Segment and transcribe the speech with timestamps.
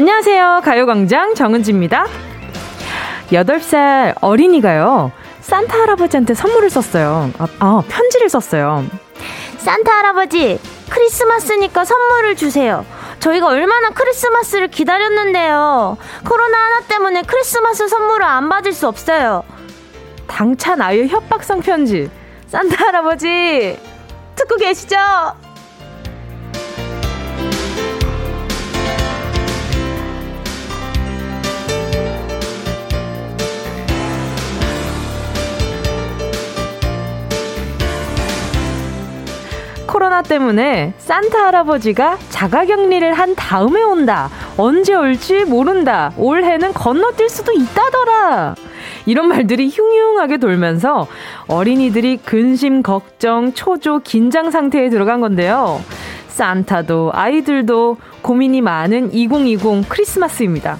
[0.00, 0.62] 안녕하세요.
[0.64, 2.06] 가요광장 정은지입니다.
[3.32, 5.12] 8살 어린이가요.
[5.42, 7.30] 산타 할아버지한테 선물을 썼어요.
[7.36, 8.86] 아, 아, 편지를 썼어요.
[9.58, 10.58] 산타 할아버지,
[10.88, 12.86] 크리스마스니까 선물을 주세요.
[13.18, 15.98] 저희가 얼마나 크리스마스를 기다렸는데요.
[16.26, 19.44] 코로나 하나 때문에 크리스마스 선물을 안 받을 수 없어요.
[20.28, 22.10] 당찬 아유 협박성 편지.
[22.46, 23.78] 산타 할아버지,
[24.34, 24.96] 듣고 계시죠?
[40.00, 44.30] 코로나 때문에 산타 할아버지가 자가 격리를 한 다음에 온다.
[44.56, 46.10] 언제 올지 모른다.
[46.16, 48.54] 올해는 건너뛸 수도 있다더라.
[49.04, 51.06] 이런 말들이 흉흉하게 돌면서
[51.48, 55.82] 어린이들이 근심, 걱정, 초조, 긴장 상태에 들어간 건데요.
[56.28, 60.78] 산타도 아이들도 고민이 많은 2020 크리스마스입니다.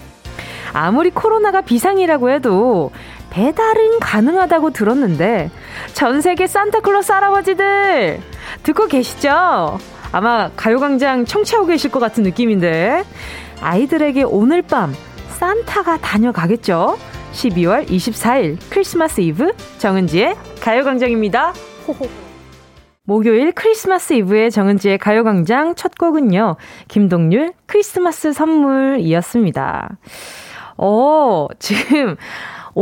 [0.73, 2.91] 아무리 코로나가 비상이라고 해도
[3.29, 5.51] 배달은 가능하다고 들었는데
[5.93, 8.21] 전 세계 산타클로스 할아버지들
[8.63, 9.79] 듣고 계시죠?
[10.13, 13.05] 아마 가요광장 청취하고 계실 것 같은 느낌인데
[13.61, 14.95] 아이들에게 오늘 밤
[15.39, 16.99] 산타가 다녀가겠죠?
[17.33, 21.53] 12월 24일 크리스마스 이브 정은지의 가요광장입니다.
[21.87, 22.09] 호호.
[23.05, 26.57] 목요일 크리스마스 이브의 정은지의 가요광장 첫 곡은요.
[26.89, 29.97] 김동률 크리스마스 선물이었습니다.
[30.77, 32.17] 어, 지금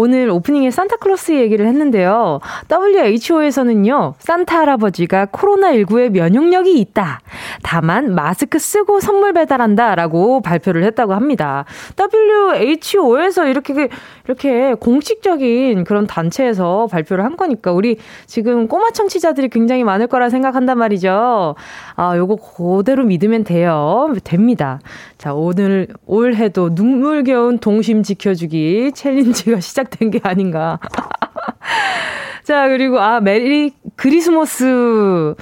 [0.01, 2.39] 오늘 오프닝에 산타클로스 얘기를 했는데요.
[2.71, 7.21] WHO에서는요, 산타 할아버지가 코로나19에 면역력이 있다.
[7.65, 9.97] 다만, 마스크 쓰고 선물 배달한다.
[9.97, 11.65] 라고 발표를 했다고 합니다.
[11.99, 13.89] WHO에서 이렇게,
[14.29, 17.97] 이렇게 공식적인 그런 단체에서 발표를 한 거니까, 우리
[18.27, 21.57] 지금 꼬마 청취자들이 굉장히 많을 거라 생각한단 말이죠.
[21.97, 24.15] 아, 요거 그대로 믿으면 돼요.
[24.23, 24.79] 됩니다.
[25.17, 30.79] 자, 오늘, 올해도 눈물겨운 동심 지켜주기 챌린지가 시작 시작된 게 아닌가.
[32.45, 35.35] 자, 그리고, 아, 메리 그리스모스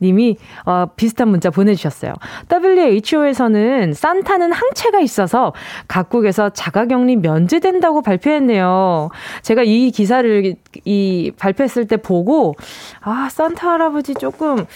[0.00, 2.14] 님이, 어, 비슷한 문자 보내주셨어요.
[2.52, 5.52] WHO에서는 산타는 항체가 있어서
[5.88, 9.08] 각국에서 자가격리 면제된다고 발표했네요.
[9.42, 10.54] 제가 이 기사를,
[10.84, 12.54] 이, 발표했을 때 보고,
[13.00, 14.66] 아, 산타 할아버지 조금,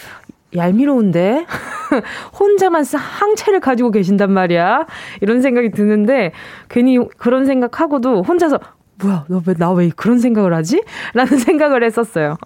[0.55, 1.47] 얄미로운데?
[2.39, 4.87] 혼자만 항체를 가지고 계신단 말이야.
[5.21, 6.33] 이런 생각이 드는데,
[6.69, 8.59] 괜히 그런 생각하고도 혼자서,
[9.03, 10.83] 뭐야, 너 왜, 나 왜 그런 생각을 하지?
[11.15, 12.37] 라는 생각을 했었어요.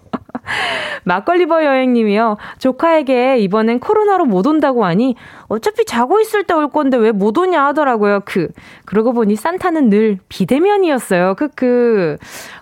[1.05, 2.37] 막걸리버 여행님이요.
[2.59, 5.15] 조카에게 이번엔 코로나로 못 온다고 하니
[5.47, 8.21] 어차피 자고 있을 때 올 건데 왜 못 오냐 하더라고요.
[8.25, 8.49] 그
[8.85, 11.35] 그러고 보니 산타는 늘 비대면이었어요.
[11.35, 12.17] 크크.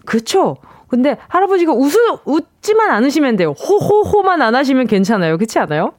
[0.06, 0.58] 그쵸?
[0.92, 3.52] 근데 할아버지가 웃으, 웃지만 않으시면 돼요.
[3.52, 5.38] 호호호만 안 하시면 괜찮아요.
[5.38, 5.94] 그렇지 않아요?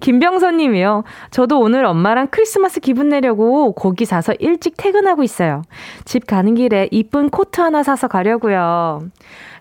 [0.00, 1.04] 김병선 님이요.
[1.30, 5.62] 저도 오늘 엄마랑 크리스마스 기분 내려고 고기 사서 일찍 퇴근하고 있어요.
[6.04, 9.00] 집 가는 길에 이쁜 코트 하나 사서 가려고요.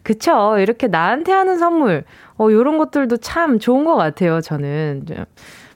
[0.04, 0.58] 그쵸.
[0.60, 2.04] 이렇게 나한테 하는 선물.
[2.38, 4.42] 어, 요런 것들도 참 좋은 것 같아요.
[4.42, 5.06] 저는.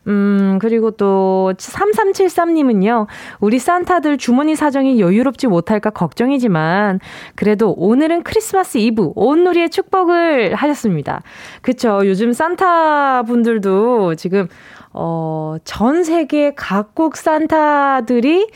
[0.07, 3.07] 음, 그리고 또 3373님은요.
[3.39, 6.99] 우리 산타들 주머니 사정이 여유롭지 못할까 걱정이지만
[7.35, 11.21] 그래도 오늘은 크리스마스 이브 온누리의 축복을 하셨습니다.
[11.61, 12.01] 그쵸.
[12.05, 14.47] 요즘 산타 분들도 지금
[14.93, 18.47] 어, 전 세계 각국 산타들이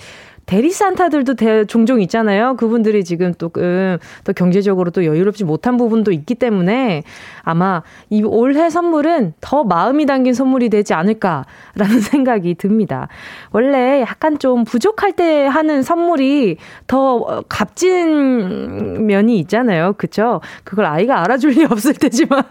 [0.45, 2.55] 대리 산타들도 대, 종종 있잖아요.
[2.55, 7.03] 그분들이 지금 또, 음, 또 경제적으로 또 여유롭지 못한 부분도 있기 때문에
[7.41, 11.45] 아마 이 올해 선물은 더 마음이 담긴 선물이 되지 않을까라는
[12.01, 13.07] 생각이 듭니다.
[13.51, 16.57] 원래 약간 좀 부족할 때 하는 선물이
[16.87, 19.93] 더 값진 면이 있잖아요.
[19.97, 20.41] 그쵸?
[20.63, 22.43] 그걸 아이가 알아줄 리 없을 테지만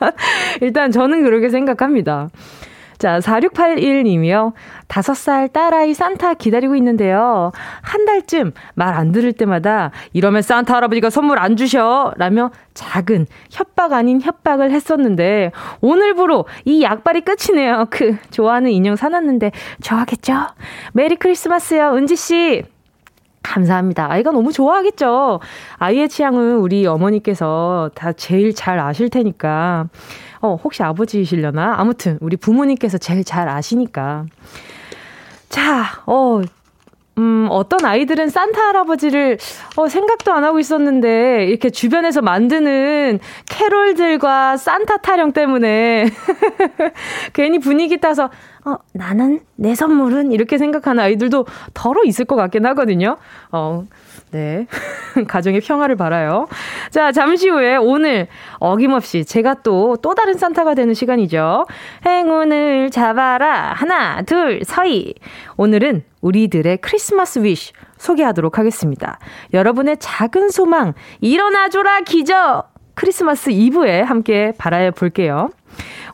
[0.60, 2.28] 일단 저는 그렇게 생각합니다.
[3.04, 4.54] 자, 4681님이요.
[4.88, 7.52] 5살 딸아이 산타 기다리고 있는데요.
[7.82, 12.14] 한 달쯤 말 안 들을 때마다 이러면 산타 할아버지가 선물 안 주셔.
[12.16, 15.52] 라며 작은 협박 아닌 협박을 했었는데
[15.82, 17.88] 오늘부로 이 약발이 끝이네요.
[17.90, 19.52] 그 좋아하는 인형 사놨는데
[19.82, 20.32] 좋아하겠죠?
[20.94, 21.94] 메리 크리스마스요.
[21.96, 22.73] 은지씨.
[23.44, 24.10] 감사합니다.
[24.10, 25.38] 아이가 너무 좋아하겠죠.
[25.76, 29.88] 아이의 취향은 우리 어머니께서 다 제일 잘 아실 테니까.
[30.40, 31.74] 어, 혹시 아버지이시려나?
[31.78, 34.26] 아무튼, 우리 부모님께서 제일 잘 아시니까.
[35.48, 36.40] 자, 어,
[37.16, 39.38] 음, 어떤 아이들은 산타 할아버지를,
[39.76, 46.06] 어, 생각도 안 하고 있었는데, 이렇게 주변에서 만드는 캐롤들과 산타 타령 때문에,
[47.32, 48.30] 괜히 분위기 따서,
[48.64, 53.16] 어, 나는 내 선물은 이렇게 생각하는 아이들도 덜어 있을 것 같긴 하거든요.
[53.52, 53.84] 어,
[54.30, 54.66] 네.
[55.28, 56.48] 가정의 평화를 바라요.
[56.90, 58.26] 자, 잠시 후에 오늘
[58.58, 61.66] 어김없이 제가 또, 또 다른 산타가 되는 시간이죠.
[62.06, 63.72] 행운을 잡아라.
[63.74, 65.14] 하나, 둘, 서희.
[65.56, 69.18] 오늘은 우리들의 크리스마스 위시 소개하도록 하겠습니다.
[69.52, 72.74] 여러분의 작은 소망, 일어나줘라 기적!
[72.94, 75.50] 크리스마스 이브에 함께 바라볼게요.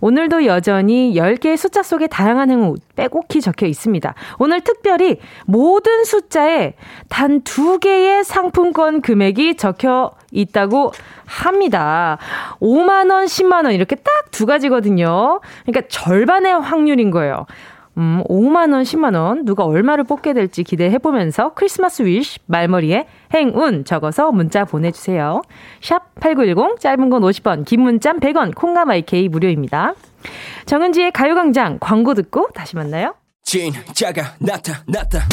[0.01, 4.15] 오늘도 여전히 10개의 숫자 속에 다양한 행운 빼곡히 적혀 있습니다.
[4.39, 6.75] 오늘 특별히 모든 숫자에
[7.09, 10.93] 단 두 개의 상품권 금액이 적혀 있다고
[11.27, 12.19] 합니다.
[12.61, 15.41] 5만원, 10만원 이렇게 딱 두 가지거든요.
[15.67, 17.47] 그러니까 절반의 확률인 거예요.
[18.01, 23.85] 음, 5만 원, 10만 원, 누가 얼마를 뽑게 될지 기대해 보면서 크리스마스 위시 말머리에 행운
[23.85, 25.43] 적어서 문자 보내 주세요.
[25.83, 29.95] 샵 8910, 짧은 건 50원, 긴 문자 100원, 콩가 마이케이 무료입니다.
[30.65, 33.15] 정은지의 가요 광장 광고 듣고 다시 만나요.
[33.43, 35.29] 진짜가 나타났다.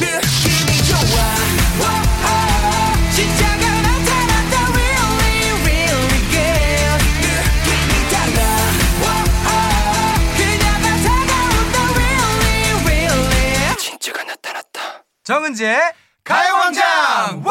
[0.00, 0.72] 느낌이.
[15.32, 15.78] 정은지의
[16.24, 17.42] 가요광장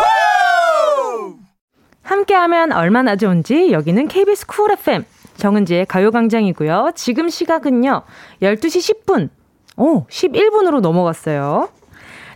[2.03, 5.03] 함께하면 얼마나 좋은지 여기는 KBS 쿨 FM
[5.37, 6.91] 정은지의 가요광장이고요.
[6.93, 8.03] 지금 시각은요
[8.43, 9.29] 12시 10분
[9.77, 11.69] 오 11분으로 넘어갔어요.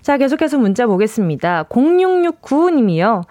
[0.01, 1.65] 자 계속해서 문자 보겠습니다.
[1.65, 3.21] 0669님이요.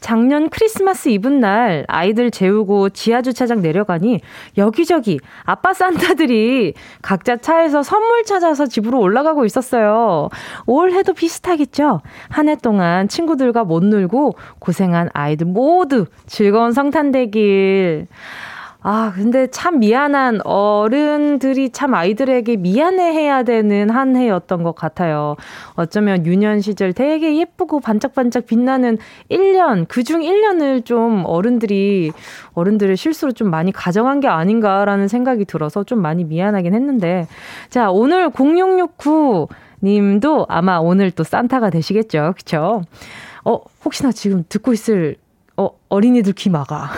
[0.00, 4.20] 작년 크리스마스 이브 날 아이들 재우고 지하주차장 내려가니
[4.56, 10.28] 여기저기 아빠 산타들이 각자 차에서 선물 찾아서 집으로 올라가고 있었어요.
[10.66, 12.02] 올해도 비슷하겠죠?
[12.28, 18.06] 한 해 동안 친구들과 못 놀고 고생한 아이들 모두 즐거운 성탄 되길.
[18.88, 25.34] 아, 근데 참 미안한 어른들이 참 아이들에게 미안해 해야 되는 한 해였던 것 같아요.
[25.74, 28.98] 어쩌면 유년 시절 되게 예쁘고 반짝반짝 빛나는
[29.28, 32.12] 1년, 그중 1년을 좀 어른들이,
[32.54, 37.26] 어른들의 실수로 좀 많이 가정한 게 아닌가라는 생각이 들어서 좀 많이 미안하긴 했는데.
[37.70, 39.48] 자, 오늘 0669
[39.82, 42.34] 님도 아마 오늘 또 산타가 되시겠죠.
[42.36, 42.82] 그쵸?
[43.44, 45.16] 어, 혹시나 지금 듣고 있을
[45.56, 46.90] 어, 어린이들 귀 막아.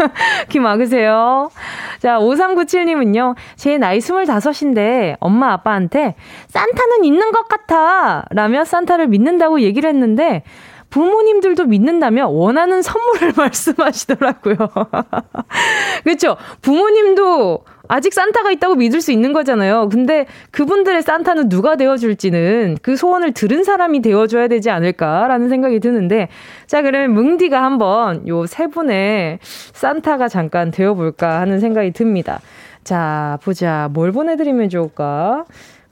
[0.48, 1.50] 귀 막으세요.
[1.98, 6.14] 자, 5397님은요, 제 나이 25인데 엄마 아빠한테
[6.48, 8.24] 산타는 있는 것 같아!
[8.30, 10.44] 라며 산타를 믿는다고 얘기를 했는데,
[10.90, 14.56] 부모님들도 믿는다며 원하는 선물을 말씀하시더라고요.
[16.04, 16.36] 그렇죠?
[16.62, 19.88] 부모님도 아직 산타가 있다고 믿을 수 있는 거잖아요.
[19.90, 26.28] 근데 그분들의 산타는 누가 되어줄지는 그 소원을 들은 사람이 되어줘야 되지 않을까라는 생각이 드는데,
[26.66, 32.40] 자, 그러면 뭉디가 한번 요 세 분의 산타가 잠깐 되어볼까 하는 생각이 듭니다.
[32.84, 33.88] 자, 보자.
[33.92, 35.44] 뭘 보내드리면 좋을까?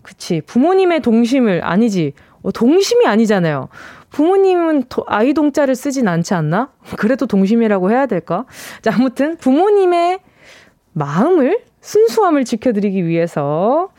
[0.02, 0.40] 그치.
[0.46, 2.12] 부모님의 동심을, 아니지.
[2.42, 3.68] 어, 동심이 아니잖아요.
[4.14, 6.70] 부모님은 도, 아이 동자를 쓰진 않지 않나?
[6.96, 8.46] 그래도 동심이라고 해야 될까?
[8.80, 10.20] 자, 아무튼 부모님의
[10.92, 13.90] 마음을 순수함을 지켜드리기 위해서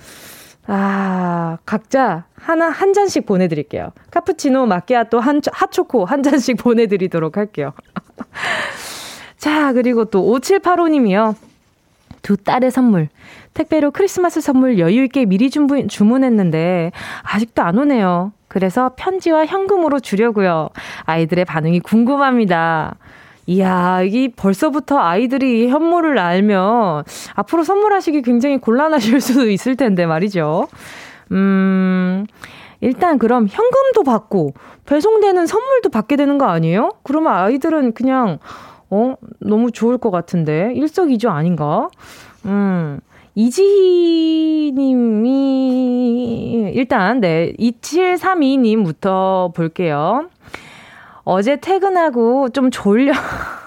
[0.68, 3.92] 아, 각자 하나 한 잔씩 보내드릴게요.
[4.10, 7.74] 카푸치노, 마끼아또, 한, 핫초코 한 잔씩 보내드리도록 할게요.
[9.38, 11.36] 자, 그리고 또 5785님이요.
[12.22, 13.10] 두 딸의 선물.
[13.54, 16.92] 택배로 크리스마스 선물 여유있게 미리 주문, 주문했는데,
[17.22, 18.32] 아직도 안 오네요.
[18.56, 20.70] 그래서 편지와 현금으로 주려고요.
[21.03, 22.96] 아이들의 반응이 궁금합니다.
[23.48, 27.03] 이야, 이 벌써부터 아이들이 현모를 알면
[27.34, 30.70] 앞으로 선물하시기 굉장히 곤란하실 수도 있을 텐데 말이죠.
[31.34, 32.25] 음,
[32.80, 34.53] 일단 그럼 현금도 받고
[34.86, 36.91] 배송되는 선물도 받게 되는 거 아니에요?
[37.03, 38.39] 그러면 아이들은 그냥,
[38.89, 40.72] 어, 너무 좋을 것 같은데.
[40.75, 41.89] 일석이조 아닌가?
[42.46, 43.01] 음.
[43.36, 44.72] 이지희님이,
[46.74, 50.30] 일단, 네, 2732님부터 볼게요.
[51.25, 53.12] 어제 퇴근하고 좀 졸려.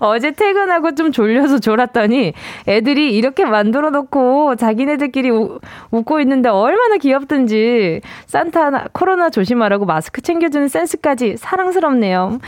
[0.00, 2.32] 어제 퇴근하고 좀 졸려서 졸았더니
[2.66, 5.58] 애들이 이렇게 만들어 놓고 자기네들끼리 우,
[5.90, 12.38] 웃고 있는데 얼마나 귀엽든지 산타 코로나 조심하라고 마스크 챙겨주는 센스까지 사랑스럽네요.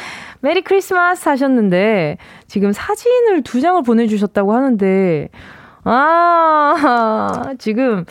[0.40, 5.28] 메리 크리스마스 하셨는데 지금 사진을 두 장을 보내주셨다고 하는데
[5.84, 8.04] 아 지금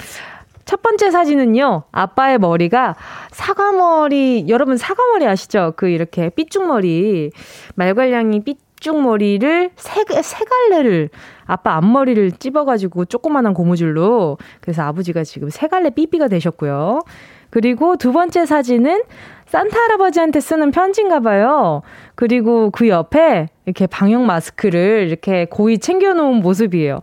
[0.69, 2.95] 첫 번째 사진은요, 아빠의 머리가
[3.31, 5.73] 사과머리, 여러분 사과머리 아시죠?
[5.75, 7.31] 그 이렇게 삐쭉머리,
[7.73, 11.09] 말괄량이 삐 쭉머리를 세, 세 갈래를,
[11.45, 17.01] 아빠 앞머리를 찝어가지고 조그만한 고무줄로, 그래서 아버지가 지금 세 갈래 삐삐가 되셨고요.
[17.49, 19.01] 그리고 두 번째 사진은
[19.47, 21.81] 산타 할아버지한테 쓰는 편지인가 봐요.
[22.13, 26.99] 그리고 그 옆에 이렇게 방역 마스크를 이렇게 고이 챙겨놓은 모습이에요.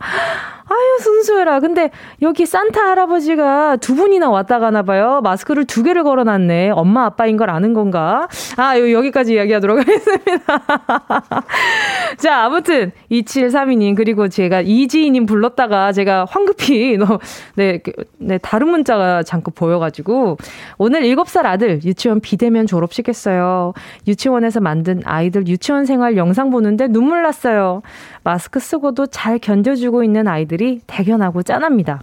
[0.77, 1.59] 아, 아유, 순수해라.
[1.59, 1.89] 근데
[2.21, 5.21] 여기 산타 할아버지가 두 분이나 왔다 가나 봐요.
[5.23, 6.69] 마스크를 두 개를 걸어놨네.
[6.69, 8.27] 엄마, 아빠인 걸 아는 건가?
[8.57, 10.63] 아, 여기까지 이야기하도록 하겠습니다.
[12.17, 17.19] 자, 아무튼, 2732님, 그리고 제가 이지희님 불렀다가 제가 황급히, 너,
[17.55, 20.37] 네, 그, 네, 다른 문자가 잠깐 보여가지고,
[20.77, 23.73] 오늘 7살 아들 유치원 비대면 졸업식 했어요.
[24.07, 27.81] 유치원에서 만든 아이들 유치원 생활 영상 보는데 눈물 났어요.
[28.27, 32.01] 마스크 쓰고도 잘 견뎌주고 있는 아이들이 대견하고 짠합니다.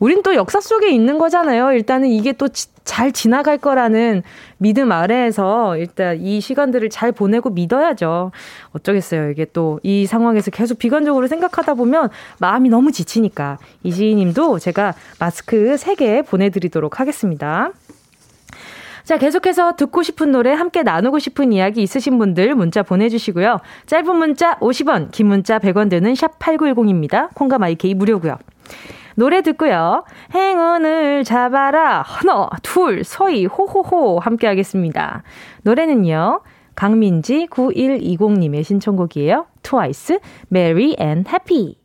[0.00, 1.72] 우린 또 역사 속에 있는 거잖아요.
[1.72, 2.46] 일단은 이게 또
[2.86, 4.22] 잘 지나갈 거라는
[4.58, 8.30] 믿음 아래에서 일단 이 시간들을 잘 보내고 믿어야죠.
[8.72, 9.30] 어쩌겠어요.
[9.30, 15.74] 이게 또 이 상황에서 계속 비관적으로 생각하다 보면 마음이 너무 지치니까 이지희 님도 제가 마스크
[15.74, 17.72] 3개 보내드리도록 하겠습니다.
[19.06, 23.58] 자, 계속해서 듣고 싶은 노래, 함께 나누고 싶은 이야기 있으신 분들 문자 보내주시고요.
[23.86, 27.32] 짧은 문자 50원, 긴 문자 100원 되는 샵 8910입니다.
[27.34, 28.36] 콩과 마이케이 무료고요.
[29.14, 30.02] 노래 듣고요.
[30.34, 32.02] 행운을 잡아라.
[32.02, 34.18] 하나, 둘, 서희, 호호호.
[34.18, 35.22] 함께 하겠습니다.
[35.62, 36.40] 노래는요.
[36.74, 39.46] 강민지 9120님의 신청곡이에요.
[39.62, 40.18] 트와이스,
[40.52, 41.76] Merry and Happy.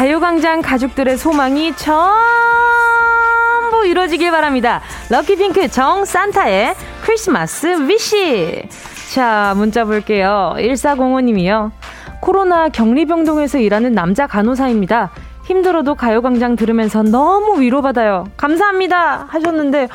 [0.00, 2.00] 가요광장 가족들의 소망이 전부
[3.84, 4.80] 이루어지길 바랍니다.
[5.10, 8.66] 럭키핑크 정 산타의 크리스마스 위시.
[9.12, 10.54] 자, 문자 볼게요.
[10.56, 11.72] 1405님이요.
[12.22, 15.10] 코로나 격리병동에서 일하는 남자 간호사입니다.
[15.44, 18.24] 힘들어도 가요광장 들으면서 너무 위로받아요.
[18.38, 19.26] 감사합니다!
[19.28, 19.88] 하셨는데,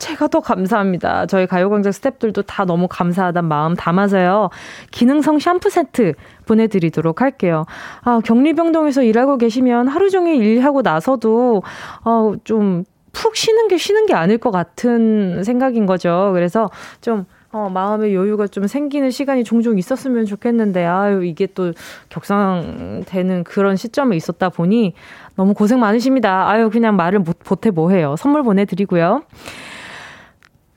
[0.00, 1.26] 제가 더 감사합니다.
[1.26, 4.48] 저희 가요광장 스탭들도 다 너무 감사하단 마음 담아서요.
[4.90, 6.14] 기능성 샴푸 세트
[6.50, 7.64] 보내드리도록 할게요.
[8.02, 11.62] 아, 격리병동에서 일하고 계시면 하루 종일 일하고 나서도,
[12.04, 16.30] 어, 좀, 푹 쉬는 게 쉬는 게 아닐 것 같은 생각인 거죠.
[16.34, 21.72] 그래서 좀, 어, 마음의 여유가 좀 생기는 시간이 종종 있었으면 좋겠는데, 아유, 이게 또
[22.08, 24.94] 격상되는 그런 시점에 있었다 보니
[25.34, 26.48] 너무 고생 많으십니다.
[26.48, 28.14] 아유, 그냥 말을 못, 보태 뭐해요.
[28.16, 29.22] 선물 보내드리고요.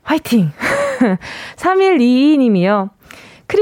[0.02, 0.50] 화이팅!
[1.56, 2.90] 3122님이요.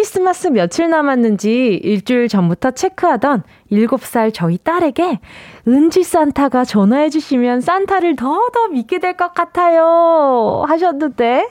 [0.02, 5.20] 크리스마스 며칠 남았는지 일주일 전부터 체크하던 7살 저희 딸에게
[5.68, 10.64] 은지 산타가 전화해 주시면 산타를 더더 믿게 될 것 같아요.
[10.66, 11.46] 하셨는데,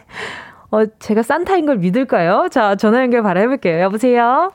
[0.72, 2.48] 어, 제가 산타인 걸 믿을까요?
[2.50, 3.80] 자, 전화 연결 바라볼게요.
[3.82, 4.52] 여보세요?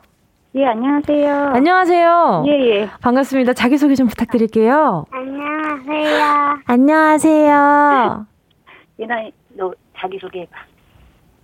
[0.55, 1.33] 예, 안녕하세요.
[1.53, 2.43] 안녕하세요.
[2.47, 2.51] 예,
[2.81, 2.89] 예.
[3.01, 3.53] 반갑습니다.
[3.53, 5.05] 자기소개 좀 부탁드릴게요.
[5.11, 6.59] 안녕하세요.
[6.65, 8.25] 안녕하세요.
[8.99, 9.15] 예나,
[9.55, 10.57] 너 자기소개해봐.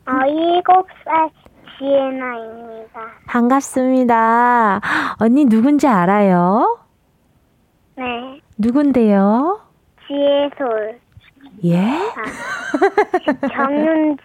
[0.07, 1.29] 어, 7살
[1.77, 2.99] 지혜나입니다.
[3.27, 4.81] 반갑습니다.
[5.19, 6.79] 언니 누군지 알아요?
[7.95, 8.41] 네.
[8.57, 9.59] 누군데요?
[10.07, 10.99] 지혜솔.
[11.65, 11.79] 예?
[11.79, 14.23] 아, 정윤지.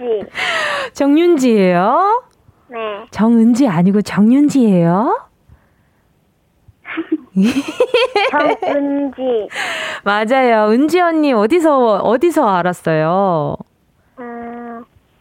[0.95, 2.23] 정윤지예요?
[2.69, 2.77] 네.
[3.11, 5.29] 정은지 아니고 정윤지예요?
[8.31, 9.49] 정은지.
[10.05, 10.71] 맞아요.
[10.73, 13.57] 은지 언니 어디서 어디서 알았어요?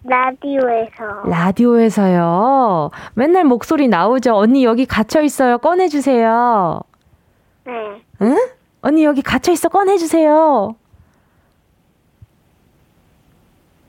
[0.07, 1.23] 음, 라디오에서.
[1.25, 2.91] 라디오에서요.
[3.13, 4.35] 맨날 목소리 나오죠.
[4.35, 5.57] 언니 여기 갇혀 있어요.
[5.57, 6.81] 꺼내 주세요.
[7.65, 7.73] 네.
[8.21, 8.37] 응?
[8.81, 9.67] 언니 여기 갇혀 있어.
[9.69, 10.75] 꺼내 주세요.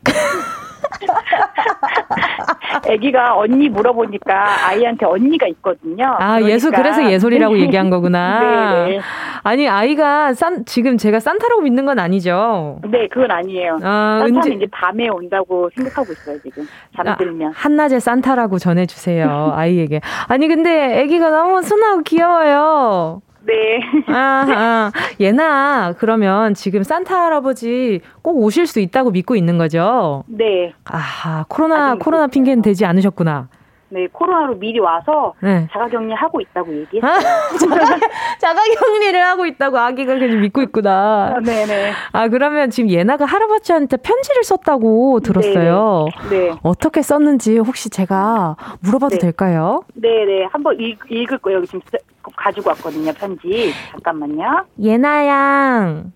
[2.88, 6.06] 아기가 언니 물어보니까 아이한테 언니가 있거든요.
[6.18, 6.50] 아, 그러니까.
[6.50, 7.60] 예솔 그래서 예솔이라고 네.
[7.62, 8.84] 얘기한 거구나.
[8.86, 9.00] 네, 네.
[9.42, 12.80] 아니 아이가 산 지금 제가 산타라고 믿는 건 아니죠.
[12.88, 13.78] 네, 그건 아니에요.
[13.82, 16.66] 아, 산타는 은지 이제 밤에 온다고 생각하고 있어요, 지금.
[16.96, 17.48] 잠들면.
[17.48, 20.00] 아, 한낮에 산타라고 전해 주세요 아이에게.
[20.28, 23.20] 아니 근데 아기가 너무 순하고 귀여워요.
[23.48, 23.80] 네.
[24.08, 30.22] 아, 아, 예나 그러면 지금 산타 할아버지 꼭 오실 수 있다고 믿고 있는 거죠?
[30.26, 30.74] 네.
[30.84, 33.48] 아 코로나 코로나 핑계는 되지 않으셨구나.
[33.90, 35.66] 네, 코로나로 미리 와서 네.
[35.72, 37.10] 자가격리 하고 있다고 얘기했어요.
[37.10, 37.18] 아,
[37.58, 37.98] 자가,
[38.38, 41.36] 자가격리를 하고 있다고 아기가 그냥 믿고 있구나.
[41.42, 41.92] 네, 네.
[42.12, 46.06] 아 그러면 지금 예나가 할아버지한테 편지를 썼다고 들었어요.
[46.28, 46.52] 네.
[46.62, 49.18] 어떻게 썼는지 혹시 제가 물어봐도 네.
[49.20, 49.82] 될까요?
[49.94, 50.44] 네, 네.
[50.52, 51.58] 한번 읽, 읽을 거예요.
[51.58, 51.98] 여기 지금 쓰-
[52.36, 53.72] 가지고 왔거든요, 편지.
[53.92, 54.66] 잠깐만요.
[54.82, 56.12] 예나양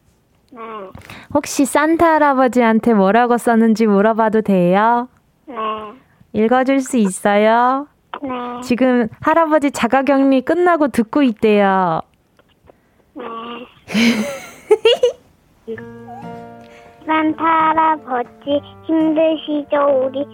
[0.52, 0.58] 네.
[1.32, 5.08] 혹시 산타 할아버지한테 뭐라고 썼는지 물어봐도 돼요?
[5.46, 5.54] 네.
[6.32, 7.86] 읽어줄 수 있어요?
[8.22, 8.28] 네.
[8.62, 12.00] 지금 할아버지 자가격리 끝나고 듣고 있대요.
[13.14, 13.24] 네.
[17.06, 20.06] 산타 할아버지 힘드시죠?
[20.06, 20.24] 우리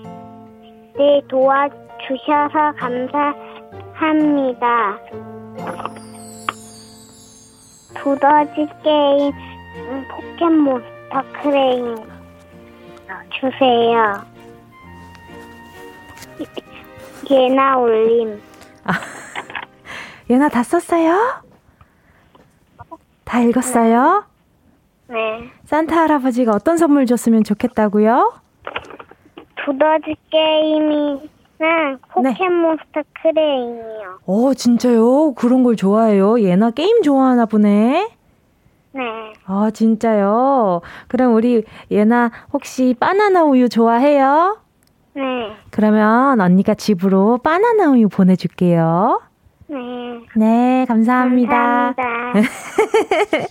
[0.96, 2.72] 네 도와주셔서
[3.96, 4.68] 감사합니다.
[7.94, 9.32] 두더지 게임,
[9.76, 11.96] 음, 포켓몬스터 크레인.
[13.40, 14.37] 주세요.
[17.30, 18.40] 예나 올림.
[20.30, 21.42] 예나 다 썼어요?
[23.24, 24.24] 다 읽었어요?
[25.08, 25.50] 네.
[25.64, 28.34] 산타 할아버지가 어떤 선물 줬으면 좋겠다고요?
[29.64, 31.20] 두더지 게임이랑
[31.58, 31.96] 네.
[32.10, 34.18] 포켓몬스터 크레인이요.
[34.26, 35.34] 어, 진짜요?
[35.34, 36.40] 그런 걸 좋아해요?
[36.40, 38.10] 예나 게임 좋아하나 보네?
[38.92, 39.02] 네.
[39.44, 40.80] 아, 진짜요?
[41.08, 44.58] 그럼 우리 예나 혹시 바나나 우유 좋아해요?
[45.18, 45.52] 네.
[45.70, 49.20] 그러면 언니가 집으로 바나나 우유 보내줄게요.
[49.66, 49.76] 네.
[50.34, 51.94] 네, 감사합니다.
[51.94, 52.48] 감사합니다.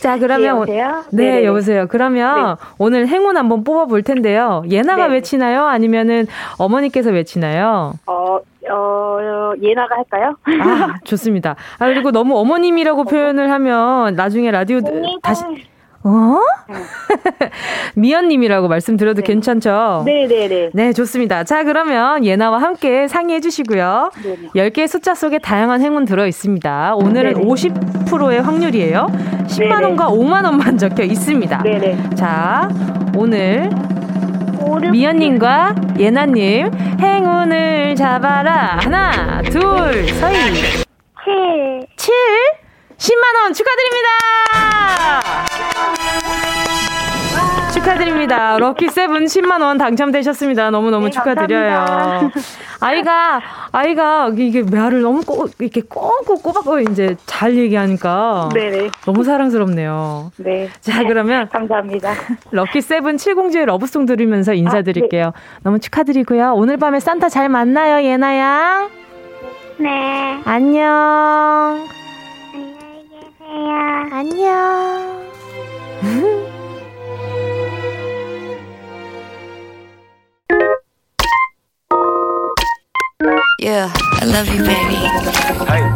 [0.00, 0.40] 자, 그러면.
[0.42, 1.04] 네, 여보세요?
[1.10, 1.44] 네, 네네네.
[1.44, 1.86] 여보세요.
[1.88, 4.62] 그러면 오늘 행운 한번 뽑아볼 텐데요.
[4.68, 5.14] 예나가 네.
[5.14, 5.64] 외치나요?
[5.66, 6.26] 아니면은
[6.58, 7.94] 어머니께서 외치나요?
[8.06, 8.38] 어,
[8.70, 10.36] 어, 예나가 할까요?
[10.60, 11.56] 아, 좋습니다.
[11.78, 14.80] 아, 그리고 너무 어머님이라고 표현을 하면 나중에 라디오
[15.22, 15.44] 다시,
[16.04, 16.38] 어?
[17.96, 19.26] 미연님이라고 말씀드려도 네.
[19.26, 20.02] 괜찮죠?
[20.04, 20.70] 네네네.
[20.74, 21.44] 네, 좋습니다.
[21.44, 24.10] 자, 그러면 예나와 함께 상의해 주시고요.
[24.22, 24.48] 네네.
[24.54, 26.94] 10개의 숫자 속에 다양한 행운 들어 있습니다.
[26.96, 27.44] 오늘은 네네.
[27.46, 29.06] 50%의 확률이에요.
[29.46, 31.62] 10만원과 5만원만 적혀 있습니다.
[31.62, 32.10] 네네.
[32.14, 32.68] 자,
[33.16, 33.70] 오늘
[34.90, 36.70] 미연님과 예나님
[37.00, 38.78] 행운을 잡아라.
[38.80, 40.84] 하나, 둘, 서희.
[41.24, 41.86] 7.
[41.96, 42.14] 7
[43.04, 44.08] 10만원 축하드립니다!
[47.74, 48.56] 축하드립니다.
[48.58, 50.70] 럭키 세븐 10만원 당첨되셨습니다.
[50.70, 51.84] 너무너무 네, 축하드려요.
[51.84, 52.40] 감사합니다.
[52.80, 53.42] 아이가,
[53.72, 58.88] 아이가 이게 말을 너무 꼬, 이렇게 꼬고 꼬박꼬 이제 잘 얘기하니까 네네.
[59.04, 60.32] 너무 사랑스럽네요.
[60.38, 60.70] 네.
[60.80, 62.14] 자, 그러면 감사합니다.
[62.52, 65.34] 럭키 세븐 7공주의 러브송 들으면서 아, 인사드릴게요.
[65.62, 66.54] 너무 축하드리고요.
[66.54, 68.88] 오늘 밤에 산타 잘 만나요, 예나양.
[69.76, 70.40] 네.
[70.46, 72.03] 안녕.
[73.54, 74.08] 계세요.
[74.10, 75.24] 안녕.
[83.64, 83.88] Yeah,
[84.20, 85.08] I love you, baby.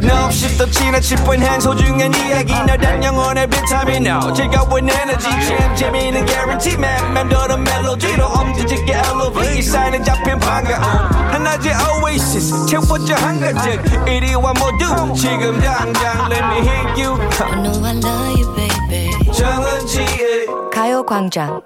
[0.01, 2.55] 너 없이 또 지나칠 뻔한 소중한 이야기.
[2.67, 5.29] 너란 영혼의 비타민 No 즐거운 에너지.
[5.29, 7.13] 참 재미있는 guarantee man.
[7.13, 9.59] 맘대로 멜로디로 엄지짓게 elevate.
[9.59, 10.83] 이 사인은 잡힌 반가움.
[11.31, 12.65] 하나의 oasis.
[12.65, 14.09] 채워져 한가득.
[14.09, 17.21] 이리와 모두 지금 당장 let me hit you.
[17.21, 19.31] I know I love you, baby.
[19.31, 21.61] 정은지의 가요광장.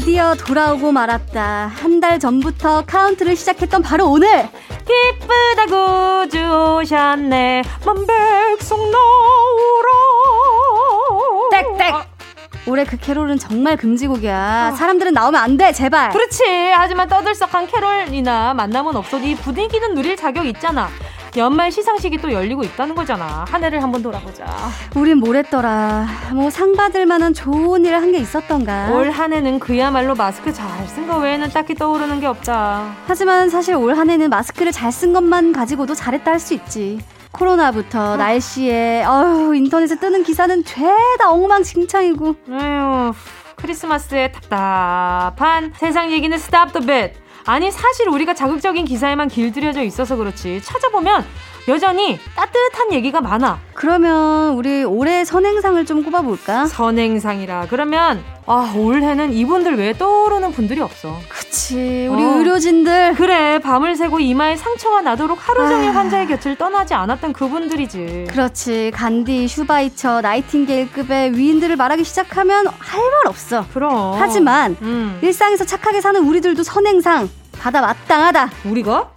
[0.00, 1.72] 드디어 돌아오고 말았다.
[1.74, 4.28] 한 달 전부터 카운트를 시작했던 바로 오늘.
[4.86, 9.88] 기쁘다고 주셨네 만백성 나오라
[11.50, 11.94] 땡땡.
[12.66, 14.74] 올해 그 캐롤은 정말 금지곡이야.
[14.76, 16.10] 사람들은 나오면 안 돼, 제발.
[16.10, 16.42] 그렇지
[16.74, 20.90] 하지만 떠들썩한 캐롤이나 만남은 없어도 이 분위기는 누릴 자격 있잖아
[21.36, 24.46] 연말 시상식이 또 열리고 있다는 거잖아 한 해를 한번 돌아보자
[24.94, 26.06] 우린 뭘 했더라.
[26.32, 28.90] 뭐 상 받을 만한 좋은 일 한 게 있었던가.
[28.92, 33.74] 올 한 해는 그야말로 마스크 잘 쓴 거 외에는 딱히 떠오르는 게 없다 하지만 사실
[33.74, 36.98] 올 한 해는 마스크를 잘 쓴 것만 가지고도 잘했다 할 수 있지.
[37.32, 43.12] 코로나부터 날씨에 어휴 인터넷에 뜨는 기사는 죄다 엉망진창이고 에휴,
[43.56, 47.14] 크리스마스에 답답한 세상 얘기는 stop that.
[47.46, 50.60] 아니 사실 우리가 자극적인 기사에만 길들여져 있어서 그렇지.
[50.62, 51.24] 찾아보면
[51.68, 53.58] 여전히 따뜻한 얘기가 많아.
[53.74, 56.66] 그러면 우리 올해 선행상을 좀 꼽아볼까?
[56.66, 61.18] 선행상이라 그러면 아 올해는 이분들 외에 떠오르는 분들이 없어.
[61.28, 62.36] 그치 우리 어.
[62.38, 65.94] 의료진들 그래 밤을 새고 이마에 상처가 나도록 하루 종일 아.
[65.94, 68.26] 환자의 곁을 떠나지 않았던 그분들이지.
[68.30, 74.14] 그렇지 간디 슈바이처 나이팅게일급의 위인들을 말하기 시작하면 할 말 없어 그럼.
[74.18, 75.18] 하지만 음.
[75.22, 79.10] 일상에서 착하게 사는 우리들도 선행상 받아 마땅하다 우리가?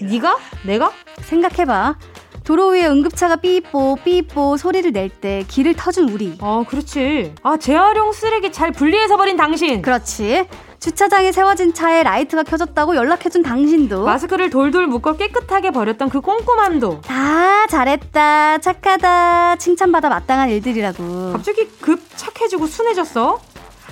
[0.00, 0.38] 네가?
[0.64, 0.92] 내가?
[1.22, 1.96] 생각해봐
[2.44, 7.34] 도로 위에 응급차가 삐뽀 삐뽀 소리를 낼 때 길을 터준 우리 어 그렇지.
[7.42, 9.80] 아 재활용 쓰레기 잘 분리해서 버린 당신.
[9.80, 10.46] 그렇지
[10.80, 17.66] 주차장에 세워진 차에 라이트가 켜졌다고 연락해준 당신도 마스크를 돌돌 묶어 깨끗하게 버렸던 그 꼼꼼함도 다
[17.68, 23.40] 잘했다 착하다 칭찬받아 마땅한 일들이라고 갑자기 급 착해지고 순해졌어?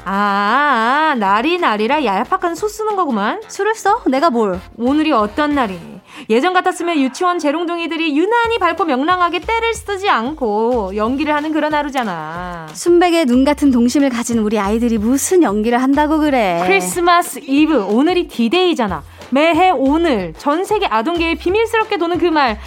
[0.05, 3.41] 아, 아 날이 날이라 얄팍한 수 쓰는 거구만.
[3.49, 4.03] 술을 써?
[4.07, 4.61] 내가 뭘?
[4.77, 11.53] 오늘이 어떤 날이니 예전 같았으면 유치원 재롱둥이들이 유난히 밝고 명랑하게 떼를 쓰지 않고 연기를 하는
[11.53, 12.69] 그런 하루잖아.
[12.73, 16.63] 순백의 눈 같은 동심을 가진 우리 아이들이 무슨 연기를 한다고 그래?
[16.67, 19.03] 크리스마스 이브 오늘이 디데이잖아.
[19.31, 22.59] 매해 오늘 전 세계 아동계에 비밀스럽게 도는 그 말.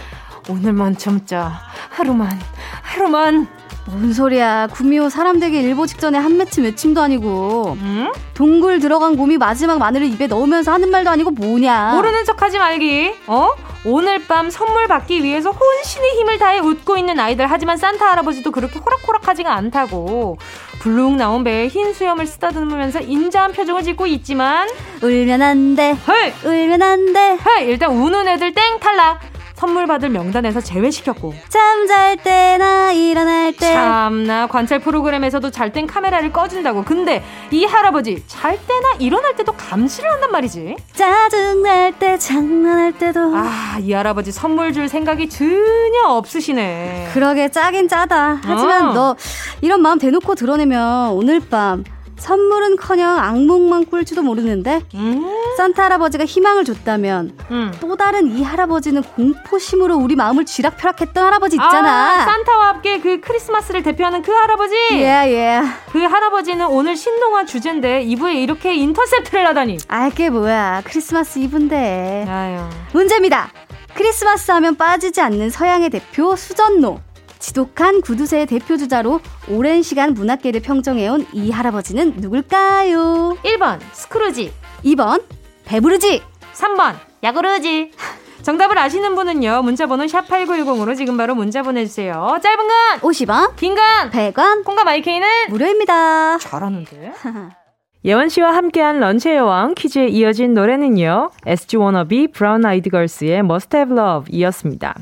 [0.50, 1.60] 오늘만 참자.
[1.89, 2.39] 하루만
[2.82, 3.48] 하루만
[3.88, 4.67] 뭔 소리야.
[4.71, 7.78] 구미호 사람 되게 일보 직전에 한 맺힘 외침도 아니고.
[7.80, 8.12] 음?
[8.34, 11.93] 동굴 들어간 곰이 마지막 마늘을 입에 넣으면서 하는 말도 아니고 뭐냐.
[11.93, 13.13] 모르는 척 하지 말기.
[13.28, 13.50] 어?
[13.86, 17.45] 오늘 밤 선물 받기 위해서 혼신의 힘을 다해 웃고 있는 아이들.
[17.45, 20.38] 하지만 산타 할아버지도 그렇게 호락호락하지가 않다고.
[20.80, 24.67] 불룩 나온 배에 흰 수염을 쓰다듬으면서 인자한 표정을 짓고 있지만
[25.04, 25.91] 울면 안 돼.
[26.08, 26.34] 헐!
[26.43, 27.36] 울면 안 돼.
[27.36, 27.62] 헐!
[27.63, 29.19] 일단 우는 애들 땡 탈락.
[29.55, 33.73] 선물 받을 명단에서 제외시켰고 잠잘 때나 일어날 때.
[33.73, 40.11] 참나 관찰 프로그램에서도 잘 땐 카메라를 꺼준다고 근데 이 할아버지 잘 때나 일어날 때도 감시를
[40.11, 43.35] 한단 말이지 짜증날 때, 장난할 때도.
[43.35, 48.39] 아 이 할아버지 선물 줄 생각이 전혀 없으시네 그러게 짜긴 짜다.
[48.43, 48.93] 하지만 어.
[48.93, 49.15] 너
[49.61, 51.83] 이런 마음 대놓고 드러내면 오늘 밤
[52.17, 55.23] 선물은커녕 악몽만 꿀지도 모르는데 음,
[55.58, 57.73] 산타 할아버지가 희망을 줬다면 음.
[57.80, 62.25] 또 다른 이 할아버지는 공포심으로 우리 마음을 쥐락펴락했던 할아버지 아, 있잖아.
[62.25, 65.62] 산타와 함께 그 크리스마스를 대표하는 그 할아버지 예, 예.
[65.91, 70.82] 그 할아버지는 오늘 신동화 주제인데 2부에 이렇게 인터셉트를 하다니 알게 뭐야.
[70.86, 72.25] 크리스마스 이브인데.
[72.28, 72.62] 아유
[72.93, 73.51] 문제입니다.
[73.93, 76.99] 크리스마스 하면 빠지지 않는 서양의 대표 수전노.
[77.39, 79.19] 지독한 구두쇠의 대표 주자로
[79.50, 83.38] 오랜 시간 문학계를 평정해온 이 할아버지는 누굴까요?
[83.43, 84.52] 1번 스크루지.
[84.86, 85.24] 2번
[85.65, 86.21] 배부르지.
[86.54, 87.91] 3번 야구르지.
[88.43, 92.38] 정답을 아시는 분은요 문자번호 샵 8910으로 지금 바로 문자 보내주세요.
[92.43, 96.38] 짧은 건 50원 긴 건 100원 콩과 마이케이는 무료입니다.
[96.38, 97.13] 잘하는데?
[98.06, 103.98] 예원 씨와 함께한 런치의 여왕 퀴즈에 이어진 노래는요 SG 워너비 브라운 아이드 걸스의 Must Have
[103.98, 104.93] Love 이었습니다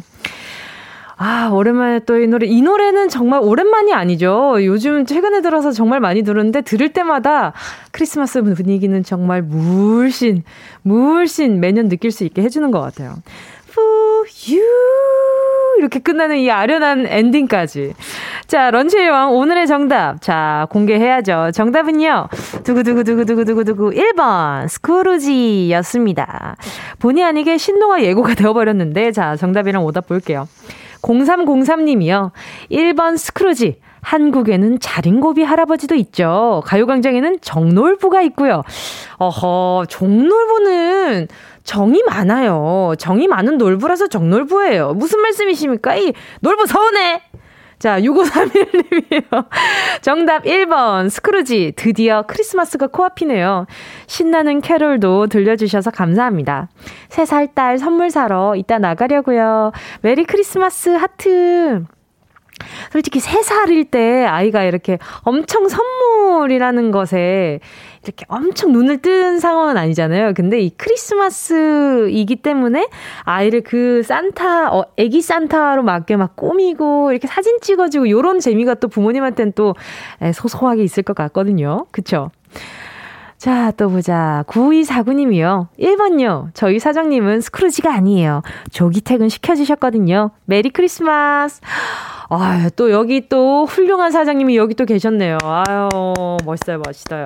[1.18, 2.48] 아, 오랜만에 또 이 노래.
[2.48, 4.56] 이 노래는 정말 오랜만이 아니죠.
[4.64, 7.54] 요즘 최근에 들어서 정말 많이 들었는데 들을 때마다
[7.92, 10.44] 크리스마스 분위기는 정말 물씬,
[10.82, 13.16] 물씬 매년 느낄 수 있게 해주는 것 같아요.
[13.70, 14.64] For you.
[15.80, 17.94] 이렇게 끝나는 이 아련한 엔딩까지.
[18.48, 20.22] 자, 런치의 왕 오늘의 정답.
[20.22, 21.50] 자, 공개해야죠.
[21.54, 22.28] 정답은요.
[22.64, 26.56] 두구두구두구두구두구두구 1번 스크루지였습니다.
[27.00, 30.48] 본의 아니게 신동아 예고가 되어버렸는데 자, 정답이랑 오답 볼게요.
[31.04, 32.32] 0303님이요.
[32.72, 33.80] 1번 스크루지.
[34.02, 36.62] 한국에는 자린고비 할아버지도 있죠.
[36.66, 38.64] 가요광장에는 정놀부가 있고요.
[39.18, 41.28] 어허, 정놀부는
[41.64, 42.96] 정이 많아요.
[42.98, 44.94] 정이 많은 놀부라서 정놀부예요.
[44.94, 45.96] 무슨 말씀이십니까?
[45.96, 47.22] 이 놀부 서운해!
[47.84, 49.46] 자, 6531님이요.
[50.02, 51.74] 정답 1번, 스크루지.
[51.76, 53.66] 드디어 크리스마스가 코앞이네요.
[54.08, 56.70] 신나는 캐롤도 들려주셔서 감사합니다.
[57.10, 59.74] 3살 딸 선물 사러 이따 나가려고요.
[60.02, 61.84] 메리 크리스마스 하트.
[62.92, 67.60] 솔직히 3살일 때 아이가 이렇게 엄청 선물이라는 것에
[68.04, 70.34] 이렇게 엄청 눈을 뜬 상황은 아니잖아요.
[70.36, 72.90] 근데 이 크리스마스이기 때문에
[73.24, 78.90] 아이를 그 산타, 어, 애기 산타로 맞게 막 꾸미고 이렇게 사진 찍어주고 요런 재미가 또
[78.90, 79.76] 부모님한테는 또
[80.22, 81.86] 에, 소소하게 있을 것 같거든요.
[81.92, 82.30] 그쵸?
[83.44, 84.46] 자, 또 보자.
[84.48, 85.68] 9249님이요.
[85.78, 86.52] 1번요.
[86.54, 88.42] 저희 사장님은 스크루지가 아니에요.
[88.72, 90.32] 조기 퇴근 시켜주셨거든요.
[90.46, 91.60] 메리 크리스마스.
[92.30, 95.40] 아유, 또 여기 또 훌륭한 사장님이 여기 또 계셨네요.
[95.44, 95.90] 아유,
[96.46, 97.26] 멋있어요, 멋있어요.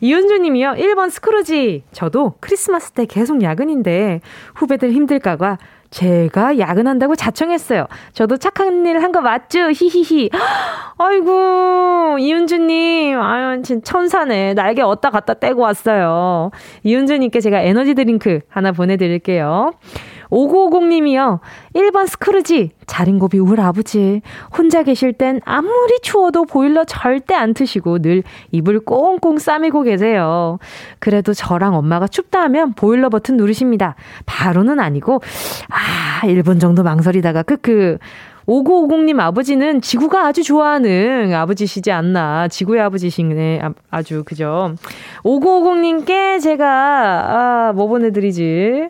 [0.00, 0.70] 이은주 님이요.
[0.72, 1.84] 1번 스크루지.
[1.92, 4.20] 저도 크리스마스 때 계속 야근인데
[4.56, 5.58] 후배들 힘들까봐
[5.90, 7.86] 제가 야근한다고 자청했어요.
[8.12, 9.70] 저도 착한 일 한 거 맞죠?
[9.70, 10.28] 히히히.
[10.98, 13.18] 아이고, 이은주님.
[13.20, 14.54] 아유, 진짜 천사네.
[14.54, 16.50] 날개 얻다 갖다 떼고 왔어요.
[16.82, 19.72] 이은주님께 제가 에너지 드링크 하나 보내드릴게요.
[20.30, 21.40] 5950님이요.
[21.74, 22.70] 1번 스크루지.
[22.86, 24.22] 자린고비 울 아버지.
[24.56, 30.58] 혼자 계실 땐 아무리 추워도 보일러 절대 안 트시고 늘 이불 꽁꽁 싸매고 계세요.
[30.98, 33.94] 그래도 저랑 엄마가 춥다 하면 보일러 버튼 누르십니다.
[34.26, 35.20] 바로는 아니고,
[35.68, 37.98] 아, 1분 정도 망설이다가 크크.
[38.46, 42.48] 5950님 아버지는 지구가 아주 좋아하는 아버지시지 않나.
[42.48, 43.60] 지구의 아버지시네.
[43.62, 44.74] 아, 아주, 그죠.
[45.22, 48.88] 5950님께 제가, 아, 뭐 보내드리지?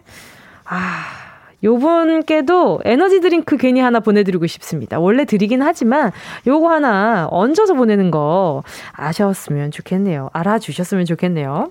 [0.65, 1.18] 아,
[1.65, 4.99] 요분께도 에너지 드링크 괜히 하나 보내드리고 싶습니다.
[4.99, 6.13] 원래 드리긴 하지만
[6.47, 10.31] 요거 하나 얹어서 보내는 거 아셨으면 좋겠네요.
[10.33, 11.71] 알아주셨으면 좋겠네요.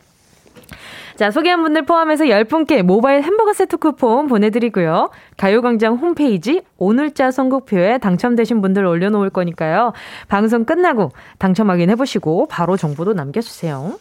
[1.15, 5.09] 자, 소개한 분들 포함해서 10분께 모바일 햄버거 세트 쿠폰 보내드리고요.
[5.37, 9.93] 가요광장 홈페이지 오늘자 선곡표에 당첨되신 분들 올려놓을 거니까요.
[10.27, 13.97] 방송 끝나고 당첨 확인해보시고 바로 정보도 남겨주세요.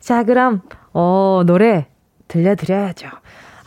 [0.00, 1.86] 자, 그럼, 어, 노래
[2.26, 3.08] 들려드려야죠.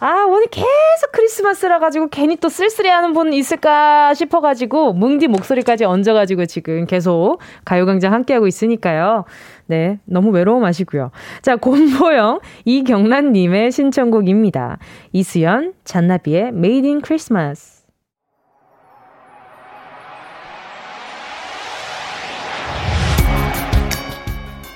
[0.02, 6.86] 아, 오늘 계속 크리스마스라 가지고 괜히 또 쓸쓸해하는 분 있을까 싶어가지고 뭉디 목소리까지 얹어가지고 지금
[6.86, 9.26] 계속 가요광장 함께하고 있으니까요.
[9.68, 11.12] 네, 너무 외로워 마시고요.
[11.42, 14.80] 자, 곰보영 이경란님의 신청곡입니다.
[15.14, 17.84] 이수연 잔나비의 Made in Christmas.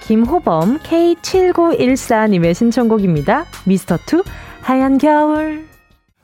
[0.02, 3.45] 김호범 K7914님의 신청곡입니다.
[3.65, 4.23] 미스터 투
[4.62, 5.72] 하얀 겨울.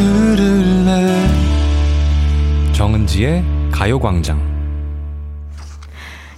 [0.00, 1.26] 들을래
[2.72, 4.40] 정은지의 가요광장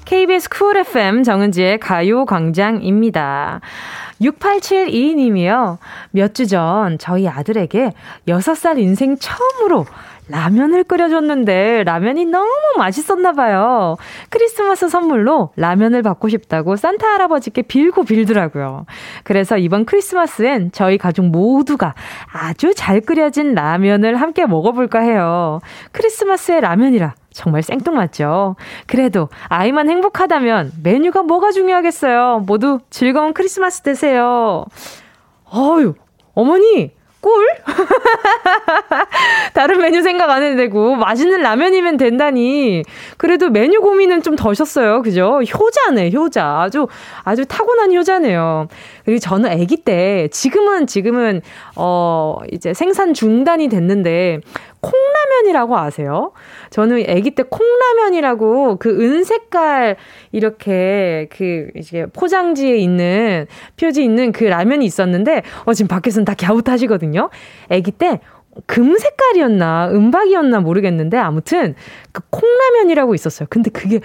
[0.04, 3.60] KBS 쿨 FM 정은지의 가요광장입니다.
[4.20, 5.78] 6872님이요.
[6.10, 7.92] 몇 주 전 저희 아들에게
[8.26, 9.86] 6살 인생 처음으로
[10.28, 13.96] 라면을 끓여줬는데 라면이 너무 맛있었나 봐요.
[14.30, 18.86] 크리스마스 선물로 라면을 받고 싶다고 산타 할아버지께 빌고 빌더라고요.
[19.24, 21.94] 그래서 이번 크리스마스엔 저희 가족 모두가
[22.32, 25.60] 아주 잘 끓여진 라면을 함께 먹어볼까 해요.
[25.90, 28.56] 크리스마스의 라면이라 정말 생뚱맞죠.
[28.86, 32.44] 그래도 아이만 행복하다면 메뉴가 뭐가 중요하겠어요.
[32.46, 34.66] 모두 즐거운 크리스마스 되세요.
[35.54, 35.94] 어유,
[36.34, 37.46] 어머니, 꿀?
[39.54, 42.82] 다른 메뉴 생각 안 해도 되고, 맛있는 라면이면 된다니.
[43.16, 45.02] 그래도 메뉴 고민은 좀 덜셨어요.
[45.02, 45.40] 그죠?
[45.40, 46.62] 효자네, 효자.
[46.62, 46.88] 아주,
[47.22, 48.66] 아주 타고난 효자네요.
[49.04, 51.42] 그리고 저는 아기 때, 지금은, 지금은,
[51.76, 54.40] 어, 이제 생산 중단이 됐는데,
[54.82, 56.32] 콩라면이라고 아세요?
[56.70, 59.96] 저는 아기 때 콩라면이라고 그 은색깔
[60.32, 63.46] 이렇게 그 이제 포장지에 있는
[63.80, 67.30] 표지 있는 그 라면이 있었는데 어 지금 밖에서는 다 갸웃하시거든요.
[67.70, 68.20] 아기 때
[68.66, 71.74] 금색깔이었나 은박이었나 모르겠는데 아무튼
[72.12, 73.46] 그 콩라면이라고 있었어요.
[73.48, 74.00] 근데 그게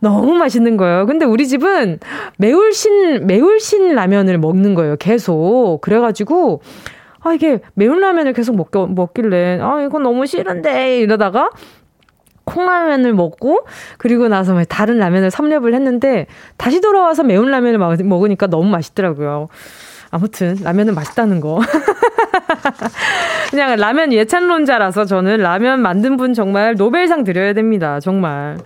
[0.00, 1.04] 너무 맛있는 거예요.
[1.06, 1.98] 근데 우리 집은
[2.38, 4.96] 매울신 매울신 라면을 먹는 거예요.
[4.96, 6.62] 계속 그래가지고
[7.22, 11.50] 아, 이게 매운 라면을 계속 먹, 먹길래, 아, 이건 너무 싫은데, 이러다가,
[12.44, 13.66] 콩라면을 먹고,
[13.98, 19.48] 그리고 나서 다른 라면을 섭렵을 했는데, 다시 돌아와서 매운 라면을 먹으니까 너무 맛있더라고요.
[20.10, 21.60] 아무튼, 라면은 맛있다는 거.
[23.50, 28.00] 그냥 라면 예찬론자라서 저는 라면 만든 분 정말 노벨상 드려야 됩니다.
[28.00, 28.58] 정말.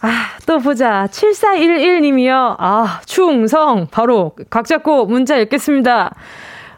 [0.00, 0.10] 아,
[0.46, 1.06] 또 보자.
[1.10, 2.56] 7411님이요.
[2.58, 3.86] 아, 충성.
[3.90, 6.14] 바로 각 잡고 문자 읽겠습니다.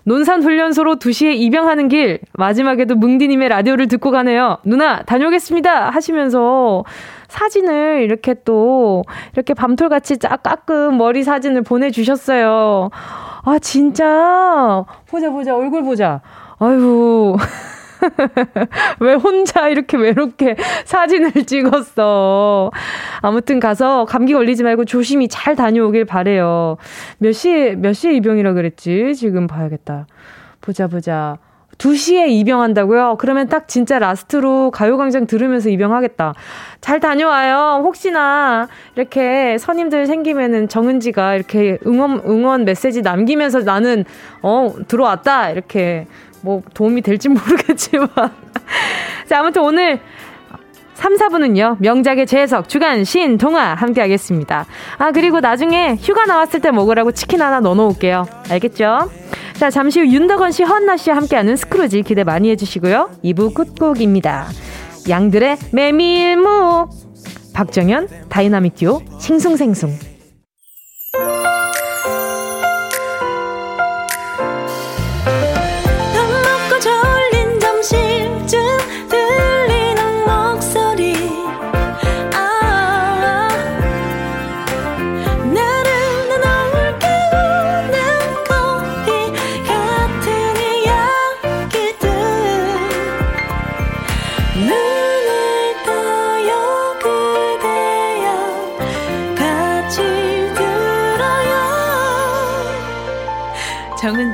[0.07, 4.59] 논산 훈련소로 2시에 입영하는 길 마지막에도 뭉디님의 라디오를 듣고 가네요.
[4.63, 6.85] 누나 다녀오겠습니다 하시면서
[7.27, 9.03] 사진을 이렇게 또
[9.35, 12.91] 이렇게 밤톨같이 쫙 깎은 머리 사진을 보내주셨어요.
[13.45, 16.21] 아 진짜 보자 보자 얼굴 보자.
[16.61, 17.37] 아유.
[19.01, 22.71] 왜 혼자 이렇게 외롭게 사진을 찍었어?
[23.21, 26.77] 아무튼 가서 감기 걸리지 말고 조심히 잘 다녀오길 바래요.
[27.19, 29.15] 몇 시에 몇 시에 입영이라 그랬지?
[29.15, 30.07] 지금 봐야겠다.
[30.61, 31.39] 보자 보자.
[31.79, 33.17] 2시에 입영한다고요?
[33.19, 36.35] 그러면 딱 진짜 라스트로 가요광장 들으면서 입영하겠다.
[36.81, 37.83] 잘 다녀와요.
[37.85, 44.05] 혹시나 이렇게 선임들 생기면은 정은지가 이렇게 응원, 응원 메시지 남기면서 나는,
[44.43, 45.51] 어, 들어왔다.
[45.51, 46.07] 이렇게
[46.47, 48.09] 뭐 도움이 될지 모르겠지만.
[49.29, 50.01] 자, 아무튼 오늘
[50.95, 54.65] 3, 4분은요, 명작의 재해석, 주간, 신, 동화 함께 하겠습니다.
[54.97, 58.27] 아, 그리고 나중에 휴가 나왔을 때 먹으라고 치킨 하나 넣어 놓을게요.
[58.49, 59.11] 알겠죠?
[59.55, 63.11] 자, 잠시 후 윤덕원 씨, 헌나 씨와 함께하는 스크루지 기대 많이 해주시고요.
[63.25, 64.47] 2부 끝곡입니다.
[65.09, 66.89] 양들의 메밀무.
[67.55, 70.16] 박정현, 다이나믹 듀오, 싱숭생숭.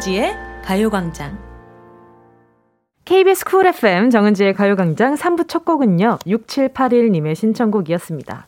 [0.02, 0.34] 정은지의
[0.64, 1.38] 가요광장.
[3.04, 8.46] KBS Cool FM 정은지의 가요광장 3부 첫 곡은요, 6781님의 신청곡이었습니다.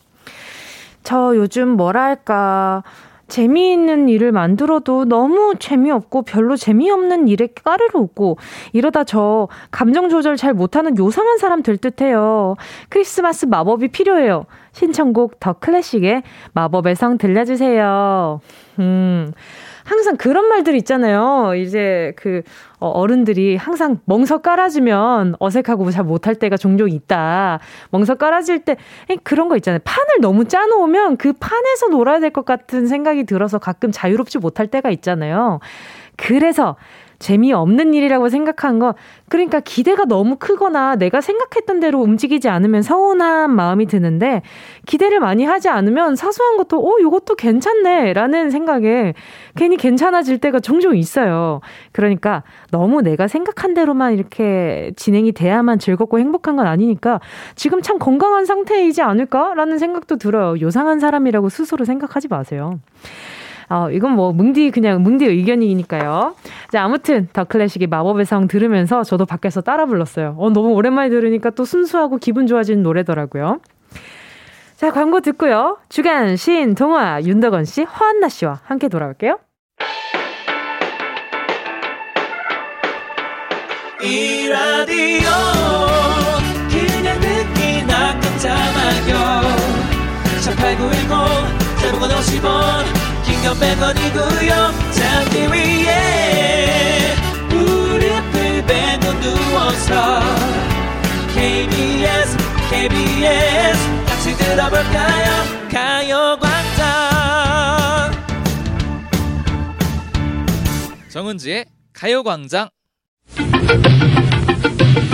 [1.03, 2.83] 저 요즘 뭐랄까,
[3.27, 8.37] 재미있는 일을 만들어도 너무 재미없고 별로 재미없는 일에 까르르 웃고
[8.73, 12.55] 이러다 저 감정 조절 잘 못하는 요상한 사람 될 듯해요.
[12.89, 14.45] 크리스마스 마법이 필요해요.
[14.73, 18.41] 신청곡 더 클래식의 마법의 성 들려주세요.
[18.79, 19.31] 음.
[19.85, 21.53] 항상 그런 말들 있잖아요.
[21.55, 22.41] 이제 그
[22.79, 27.59] 어, 어른들이 항상 멍석 깔아주면 어색하고 잘 못할 때가 종종 있다.
[27.91, 28.75] 멍석 깔아줄 때
[29.23, 29.79] 그런 거 있잖아요.
[29.83, 34.89] 판을 너무 짜놓으면 그 판에서 놀아야 될 것 같은 생각이 들어서 가끔 자유롭지 못할 때가
[34.89, 35.59] 있잖아요.
[36.17, 36.75] 그래서
[37.25, 38.93] 재미없는 일이라고 생각한 거,
[39.29, 44.43] 그러니까 기대가 너무 크거나 내가 생각했던 대로 움직이지 않으면 서운한 마음이 드는데,
[44.85, 48.13] 기대를 많이 하지 않으면 사소한 것도, 어, 이것도 괜찮네.
[48.13, 49.15] 라는 생각에
[49.55, 51.61] 괜히 괜찮아질 때가 종종 있어요.
[51.91, 57.21] 그러니까 너무 내가 생각한 대로만 이렇게 진행이 돼야만 즐겁고 행복한 건 아니니까
[57.55, 60.61] 지금 참 건강한 상태이지 않을까라는 생각도 들어요.
[60.61, 62.79] 요상한 사람이라고 스스로 생각하지 마세요.
[63.69, 66.35] 어, 이건 뭐 뭉디 그냥 뭉디 의견이니까요.
[66.71, 70.35] 자, 아무튼 더 클래식의 마법의 성 들으면서 저도 밖에서 따라 불렀어요.
[70.37, 73.59] 어, 너무 오랜만에 들으니까 또 순수하고 기분 좋아지는 노래더라고요.
[74.75, 75.77] 자, 광고 듣고요.
[75.89, 79.39] 주간 시인 동화 윤덕원 씨, 허한나 씨와 함께 돌아올게요.
[84.03, 85.29] 이 라디오
[86.69, 89.41] 그냥 듣기나 깜짝마요
[90.43, 93.04] 18910 대목원 50원
[93.45, 94.51] 긴건 100원이고요.
[94.91, 97.13] 잠기 위에
[97.49, 100.19] 무릎을 베고 누워서
[101.35, 102.37] KBS
[102.71, 105.43] KBS 같이 들어볼까요?
[105.71, 106.85] 가요광장.
[111.09, 112.69] 정은지의 가요광장.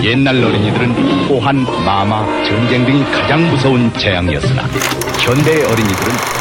[0.03, 4.63] 옛날 어린이들은 호환, 마마, 전쟁 등이 가장 무서운 재앙이었으나
[5.19, 6.40] 현대의 어린이들은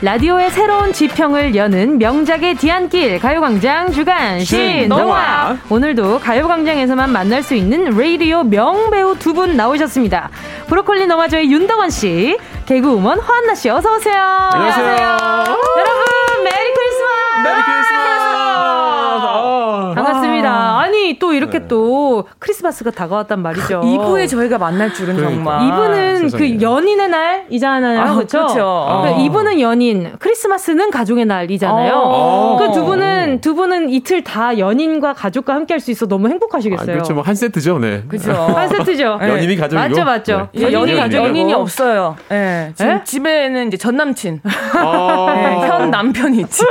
[0.00, 5.56] 라디오의 새로운 지평을 여는 명작의 뒤안길 가요광장 주간 신동화.
[5.68, 10.30] 오늘도 가요광장에서만 만날 수 있는 라디오 명배우 두 분 나오셨습니다.
[10.68, 14.20] 브로콜리 너마저의 윤덕원 씨 개그우먼 허안나 씨 어서 오세요.
[14.52, 14.86] 안녕하세요.
[14.96, 17.40] 여러분 메리 크리스마스.
[17.44, 18.36] 메리 크리스마스.
[18.36, 19.92] 어.
[19.96, 20.78] 반갑습니다
[21.08, 21.68] 아니 또 이렇게 네.
[21.68, 25.58] 또 크리스마스가 다가왔단 말이죠 이브에 저희가 만날 줄은 그러니까.
[25.58, 25.66] 정말.
[25.66, 26.56] 이브는 세상에.
[26.56, 28.00] 그 연인의 날이잖아요.
[28.00, 28.38] 아, 그렇죠?
[28.38, 28.54] 그렇죠.
[28.88, 29.24] 그러니까 아.
[29.24, 31.94] 이브는 연인, 크리스마스는 가족의 날이잖아요.
[31.94, 32.56] 어.
[32.60, 36.86] 그두 분은 두 분은 이틀 다 연인과 가족과 함께 할 수 있어 너무 아, 행복하시겠어요.
[36.86, 37.14] 그렇죠.
[37.14, 37.78] 뭐 한 세트죠.
[37.78, 38.02] 네.
[38.08, 38.32] 그죠.
[38.34, 39.18] 한 세트죠.
[39.20, 39.28] 네.
[39.28, 39.80] 연인이 가족이고.
[39.88, 40.48] 맞죠, 맞죠.
[40.52, 40.66] 네.
[40.66, 40.98] 예, 연인이.
[40.98, 42.16] 가족, 연인이 없어요.
[42.32, 42.72] 예.
[42.74, 43.00] 지금 에?
[43.04, 44.40] 집에는 이제 전 남친,
[44.74, 45.32] 아.
[45.34, 46.64] 네, 현 남편이 있지.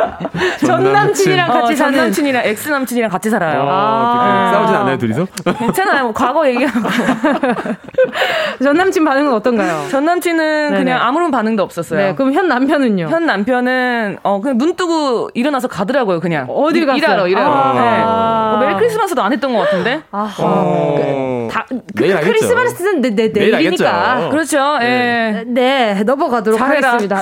[0.65, 3.61] 전 남친이랑 같이 어, 사는 전 남친이랑 ex 남친이랑 같이 살아요.
[3.61, 4.51] 아, 아.
[4.51, 5.27] 싸우진 않아요, 둘이서?
[5.57, 6.03] 괜찮아요.
[6.05, 6.87] 뭐 과거 얘기하고.
[8.63, 9.87] 전 남친 반응은 어떤가요?
[9.89, 10.77] 전 남친은 네네.
[10.83, 11.99] 그냥 아무런 반응도 없었어요.
[11.99, 13.07] 네, 그럼 현 남편은요?
[13.07, 16.19] 현 남편은 어 그냥 눈 뜨고 일어나서 가더라고요.
[16.19, 16.97] 그냥 어딜 갔어요?
[16.97, 17.49] 일하러 일하러.
[17.51, 17.73] 아.
[17.73, 18.57] 네.
[18.57, 20.01] 뭐 메리 크리스마스도 안 했던 것 같은데.
[20.11, 20.35] 아하.
[20.39, 21.47] 어.
[21.51, 22.31] 다, 그, 내일 알겠죠.
[22.31, 24.29] 크리스마스는 내, 내, 내일 내일이니까.
[24.29, 24.77] 그렇죠.
[24.81, 25.43] 예.
[25.47, 26.93] 네, 넘어가도록 잘해라.
[26.93, 27.21] 하겠습니다.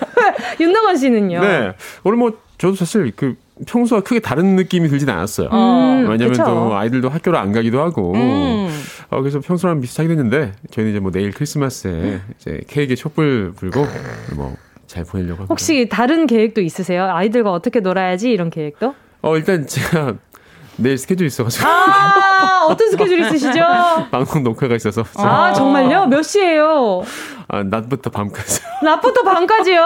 [0.60, 1.40] 윤동원 씨는요?
[1.40, 1.72] 네.
[2.04, 3.36] 오늘 뭐, 저도 사실 그
[3.66, 5.48] 평소와 크게 다른 느낌이 들진 않았어요.
[5.48, 6.44] 음, 왜냐면 그쵸.
[6.44, 8.14] 또 아이들도 학교를 안 가기도 하고.
[8.14, 8.68] 음.
[9.10, 13.86] 어, 그래서 평소랑 비슷하게 됐는데, 저희는 이제 뭐 내일 크리스마스에 이제 케이크에 촛불 불고,
[14.34, 14.54] 뭐,
[14.86, 15.46] 잘 보내려고 합니다.
[15.50, 17.04] 혹시 다른 계획도 있으세요?
[17.04, 18.94] 아이들과 어떻게 놀아야지 이런 계획도?
[19.22, 20.14] 어, 일단 제가
[20.76, 21.68] 내일 스케줄이 있어가지고.
[21.68, 23.60] 아, 어떤 스케줄 있으시죠?
[24.10, 25.04] 방송 녹화가 있어서.
[25.16, 26.06] 아, 정말요?
[26.06, 27.02] 몇 시에요?
[27.52, 28.60] 아, 낮부터 밤까지.
[28.82, 29.84] 낮부터 밤까지요?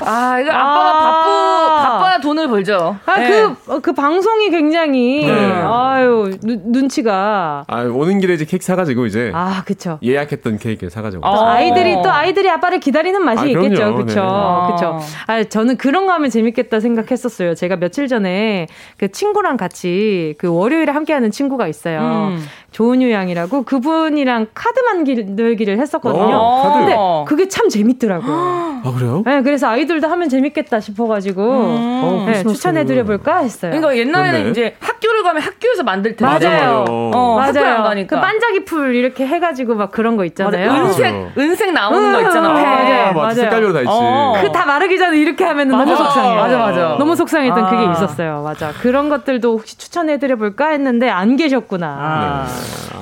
[0.00, 1.00] 아, 이거 아빠가 아.
[1.00, 2.96] 바쁘, 바빠야 돈을 벌죠.
[3.06, 3.28] 아, 예.
[3.28, 5.32] 그, 어, 그 방송이 굉장히, 네.
[5.32, 7.64] 아유, 눈, 눈치가.
[7.68, 9.30] 아, 오는 길에 이제 케이크 사가지고 이제.
[9.34, 9.98] 아, 그쵸.
[10.02, 11.26] 예약했던 케이크 사가지고.
[11.26, 11.46] 어.
[11.46, 13.94] 아이들이 또 아이들이 아빠를 기다리는 맛이 아, 있겠죠.
[13.94, 14.66] 그쵸.
[14.68, 14.72] 네.
[14.72, 15.00] 그쵸.
[15.26, 17.54] 아, 저는 그런 거 하면 재밌겠다 생각했었어요.
[17.54, 18.66] 제가 며칠 전에
[18.98, 22.00] 그 친구랑 같이 그 월요일에 함께하는 친구가 있어요.
[22.32, 22.44] 음.
[22.74, 26.34] 조은유 양이라고 그분이랑 카드 만들기를 했었거든요.
[26.34, 26.78] 어, 카드.
[26.80, 28.34] 근데 그게 참 재밌더라고요.
[28.84, 29.22] 아, 그래요?
[29.24, 32.42] 네, 그래서 아이들도 하면 재밌겠다 싶어가지고 어, 네.
[32.42, 33.70] 추천해드려볼까 했어요.
[33.70, 34.50] 그러니까 옛날에는 그렇네.
[34.50, 36.48] 이제 학교를 가면 학교에서 만들 텐데.
[36.48, 36.84] 맞아요.
[36.88, 38.16] 어, 학교를 안 가니까.
[38.16, 40.72] 그 반짝이 풀 이렇게 해가지고 막 그런 거 있잖아요.
[40.72, 40.82] 맞아.
[40.84, 42.50] 은색, 은색 나오는 거 있잖아.
[42.50, 43.34] 음, 아, 맞아.
[43.36, 43.88] 색깔별로 다 있지.
[43.88, 44.34] 어.
[44.42, 45.94] 그다 마르기 전에 이렇게 하면 너무.
[45.94, 46.34] 속상해.
[46.34, 46.96] 맞아, 맞아.
[46.98, 47.70] 너무 속상했던 아.
[47.70, 48.42] 그게 있었어요.
[48.42, 48.72] 맞아.
[48.82, 51.86] 그런 것들도 혹시 추천해드려 볼까 했는데 안 계셨구나.
[51.86, 52.46] 아.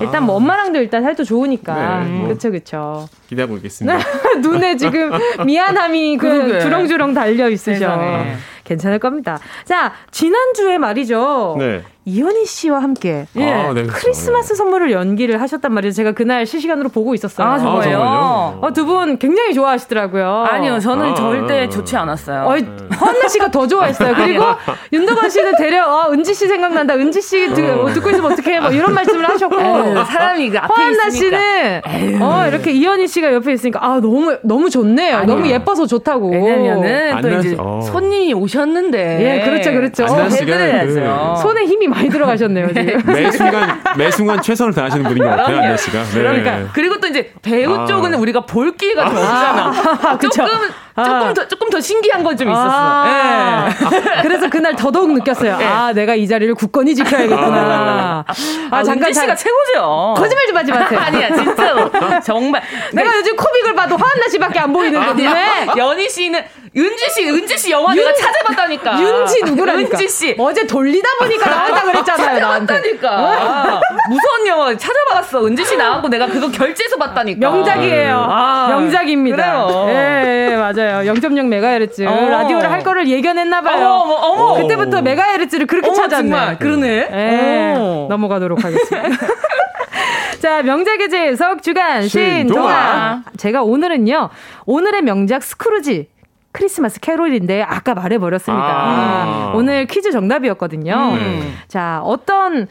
[0.01, 2.01] 일단 뭐 엄마랑도 일단 살도 좋으니까.
[2.05, 2.29] 네, 뭐.
[2.29, 3.09] 그쵸 그쵸.
[3.29, 3.99] 기대하고 있겠습니다.
[4.43, 5.11] 눈에 지금
[5.47, 6.61] 미안함이 그.
[6.61, 8.25] 주렁주렁 달려 있으셔.
[8.65, 9.39] 괜찮을 겁니다.
[9.65, 11.57] 자 지난주에 말이죠.
[11.59, 11.83] 네.
[12.05, 13.93] 이현희 씨와 함께 아, 네, 그렇죠.
[13.93, 15.93] 크리스마스 선물을 연기를 하셨단 말이에요.
[15.93, 17.47] 제가 그날 실시간으로 보고 있었어요.
[17.47, 17.83] 아, 정말요?
[17.83, 18.59] 정말요?
[18.61, 20.47] 어, 두분 굉장히 좋아하시더라고요.
[20.49, 22.41] 아니요, 저는 아, 절대 아, 좋지 않았어요.
[22.43, 22.57] 어,
[22.97, 24.15] 허은나 씨가 더 좋아했어요.
[24.17, 24.45] 그리고
[24.93, 26.95] 윤덕원 씨는 되려 아, 은지 씨 생각난다.
[26.95, 27.93] 은지 씨 듣, 어.
[27.93, 28.61] 듣고 있으면 어떡해.
[28.61, 29.57] 뭐 이런 말씀을 하셨고.
[30.05, 31.39] 사람이 그 앞에 허한나 있으니까.
[31.39, 35.19] 씨는 어, 이렇게 이현희 씨가 옆에 있으니까 아 너무 너무 좋네요.
[35.19, 35.35] 아니요.
[35.37, 36.31] 너무 예뻐서 좋다고.
[36.31, 37.81] 왜냐면은 또 이제 씨, 어.
[37.81, 39.41] 손님이 오셨는데.
[39.41, 40.09] 예, 그렇죠, 그렇죠.
[40.09, 41.37] 씨가 해드려야죠.
[41.43, 42.69] 손에 힘이 많이 들어가셨네요.
[42.73, 43.03] 지금.
[43.07, 46.03] 매 순간 매 순간 최선을 다하시는 분인 것 같아요, 안나 씨가.
[46.03, 46.13] 네.
[46.15, 47.87] 그러니까 그리고 또 이제 배우 아.
[47.87, 50.17] 쪽은 우리가 볼 기회가 좀 없잖아.
[50.19, 50.47] 그쵸.
[50.47, 52.69] 조금 조금 더 조금 더 신기한 건 좀 있었어.
[52.71, 54.23] 아, 예.
[54.23, 55.55] 그래서 그날 더더욱 느꼈어요.
[55.63, 58.25] 아, 내가 이 자리를 굳건히 지켜야겠구나.
[58.71, 60.15] 아, 잠깐 씨가 최고죠.
[60.17, 61.01] 거짓말 좀 하지 마세요.
[61.01, 61.91] 아니야, 진짜로.
[62.25, 62.63] 정말.
[62.93, 65.29] 내가 요즘 코빅을 봐도 허한나 씨밖에 안 보이는데 눈에.
[65.29, 65.75] 아니야.
[65.77, 66.43] 연희 씨는
[66.75, 68.99] 은지 씨, 은지 씨 영화 내가 찾아봤다니까.
[69.01, 69.91] 윤지 누구라니까.
[69.99, 70.35] 은지 씨.
[70.39, 72.75] 어제 돌리다 보니까 나왔다 그랬잖아요, 나한테.
[72.75, 73.81] 찾아봤다니까.
[74.09, 75.47] 무서운 영화 찾아봤어.
[75.47, 77.39] 은지 씨 나왔고 내가 그거 결제해서 봤다니까.
[77.51, 78.27] 명작이에요.
[78.29, 79.37] 아, 명작입니다.
[79.67, 79.87] 그래요.
[79.89, 81.13] 예, 예, 맞아요.
[81.13, 82.07] 0.0 메가헤르츠.
[82.07, 82.29] 어.
[82.31, 83.89] 라디오를 할 거를 예견했나 봐요.
[83.89, 84.63] 어머, 어머, 어머.
[84.63, 86.31] 그때부터 메가헤르츠를 그렇게 어머, 찾았네.
[86.31, 86.59] 정말.
[86.59, 87.09] 그러네.
[87.13, 88.07] 예, 어.
[88.09, 89.09] 넘어가도록 하겠습니다.
[90.41, 92.09] 자, 명작의 재해석 주간.
[92.09, 93.23] 신동아.
[93.37, 94.31] 제가 오늘은요,
[94.65, 96.09] 오늘의 명작 스크루지.
[96.53, 98.65] 크리스마스 캐롤인데 아까 말해버렸습니다.
[98.67, 99.53] 아.
[99.55, 100.95] 오늘 퀴즈 정답이었거든요.
[101.15, 101.59] 음.
[101.69, 102.69] 자, 어떤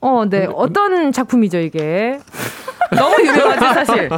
[0.00, 0.48] 어, 네.
[0.54, 2.18] 어떤 작품이죠, 이게?
[2.96, 4.08] 너무 유명하지, 사실.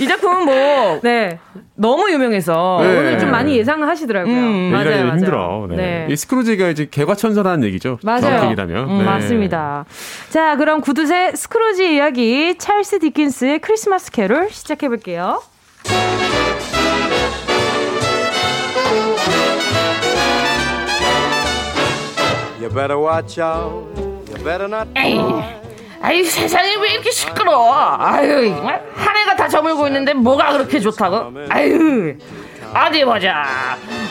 [0.00, 1.38] 이 작품은 뭐, 네.
[1.74, 2.78] 너무 유명해서.
[2.82, 2.98] 네.
[2.98, 4.32] 오늘 좀 많이 예상을 하시더라고요.
[4.32, 4.70] 음.
[4.70, 5.16] 맞아요, 얘기가 맞아요.
[5.16, 5.66] 힘들어.
[5.70, 5.76] 네.
[5.76, 6.06] 네.
[6.10, 7.98] 이 스크루지가 이제 개과천선하는 얘기죠.
[8.04, 8.44] 맞아요.
[8.44, 8.88] 얘기라면.
[8.90, 9.04] 음, 네.
[9.04, 9.84] 맞습니다.
[10.28, 15.40] 자, 그럼 구두쇠 스크루지 이야기 찰스 디킨스의 크리스마스 캐롤 시작해 볼게요.
[22.60, 23.88] You better watch out.
[23.96, 24.88] You better not.
[26.02, 27.74] 아이 세상이 왜 이렇게 시끄러워?
[27.98, 31.32] 아유, 정말 한 해가 다 저물고 있는데 뭐가 그렇게 좋다고?
[31.50, 32.16] 아유,
[32.74, 33.44] 어디 보자.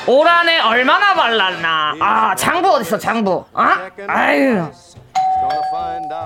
[0.08, 1.95] 올 한해 얼마나 발랐나?
[2.00, 3.43] 아, 장부 어딨어, 장부?
[3.54, 3.64] 어?
[4.08, 4.66] 아유,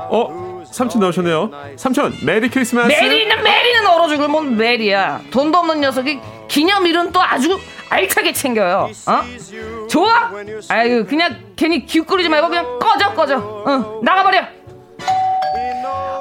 [0.09, 0.63] 어?
[0.69, 1.49] 삼촌 나오셨네요.
[1.77, 2.87] 삼촌, 메리 크리스마스.
[2.87, 5.21] 메리는 메리는 얼어 죽을 뭔 메리야.
[5.31, 6.19] 돈도 없는 녀석이
[6.49, 7.57] 기념일은 또 아주
[7.89, 8.89] 알차게 챙겨요.
[9.07, 9.87] 어?
[9.87, 10.31] 좋아?
[10.69, 13.37] 아유, 그냥 괜히 기웃거리지 말고 그냥 꺼져, 꺼져.
[13.37, 14.41] 어, 나가버려.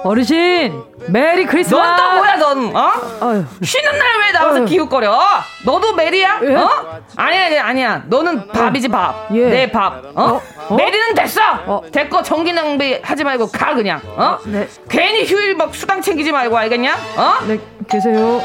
[0.04, 1.86] 어르신, 메리 크리스마스!
[1.86, 2.76] 넌 또 뭐야, 넌?
[2.76, 2.92] 어?
[3.20, 3.44] 아유.
[3.62, 4.64] 쉬는 날 왜 나와서 아유.
[4.64, 5.16] 기웃거려?
[5.64, 6.40] 너도 메리야?
[6.42, 6.54] 예?
[6.56, 7.00] 어?
[7.16, 8.02] 아니야, 아니야, 아니야.
[8.06, 9.28] 너는 밥이지, 밥.
[9.32, 9.48] 예.
[9.48, 10.02] 내 밥.
[10.16, 10.40] 어?
[10.68, 10.74] 어?
[10.74, 11.40] 메리는 됐어!
[11.66, 11.82] 어.
[11.92, 14.00] 됐고, 전기 낭비 하지 말고 가, 그냥.
[14.16, 14.38] 어?
[14.46, 14.66] 네.
[14.88, 16.94] 괜히 휴일 막 수당 챙기지 말고, 알겠냐?
[17.16, 17.34] 어?
[17.46, 18.42] 네, 계세요.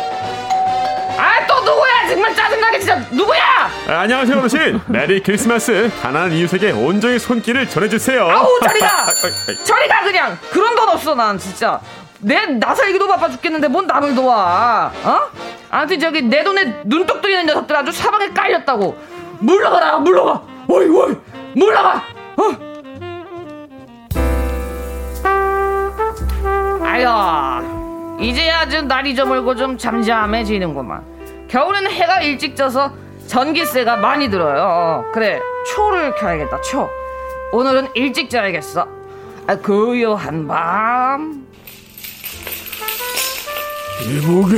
[1.17, 2.07] 아, 또 누구야?
[2.09, 2.95] 정말 짜증나게 진짜.
[3.11, 3.41] 누구야?
[3.87, 4.81] 아, 안녕하세요, 어르신.
[4.87, 5.91] 메리 크리스마스.
[6.01, 8.23] 가난한 이웃에게 온종일 손길을 전해주세요.
[8.27, 8.85] 아우, 저리 가!
[8.87, 9.63] 아, 아, 아.
[9.63, 10.37] 저리 가, 그냥!
[10.51, 11.79] 그런 돈 없어, 난 진짜.
[12.19, 15.21] 내, 나 살기도 바빠 죽겠는데 뭔 남을 도와, 어?
[15.69, 18.97] 아무튼 저기 내 돈에 눈독 들이는 녀석들 아주 사방에 깔렸다고.
[19.39, 20.41] 물러가라, 물러가!
[20.67, 21.15] 어이, 어이!
[21.55, 22.03] 물러가!
[22.37, 22.67] 어?
[26.83, 27.76] 아유,
[28.19, 31.03] 이제야 좀 날이 저물고 좀 잠잠해지는구만.
[31.47, 32.91] 겨울에는 해가 일찍 져서
[33.27, 35.05] 전기세가 많이 들어요.
[35.13, 36.89] 그래, 초를 켜야겠다, 초.
[37.51, 38.87] 오늘은 일찍 자야겠어.
[39.47, 41.45] 아, 고요한 밤.
[44.03, 44.57] 이보게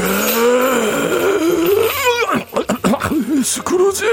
[3.43, 4.05] 스크루지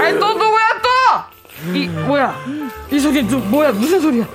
[0.00, 1.72] 아이, 또 누구야, 또?
[1.74, 2.34] 이, 뭐야?
[2.90, 4.26] 이 소리, 누, 뭐야, 무슨 소리야?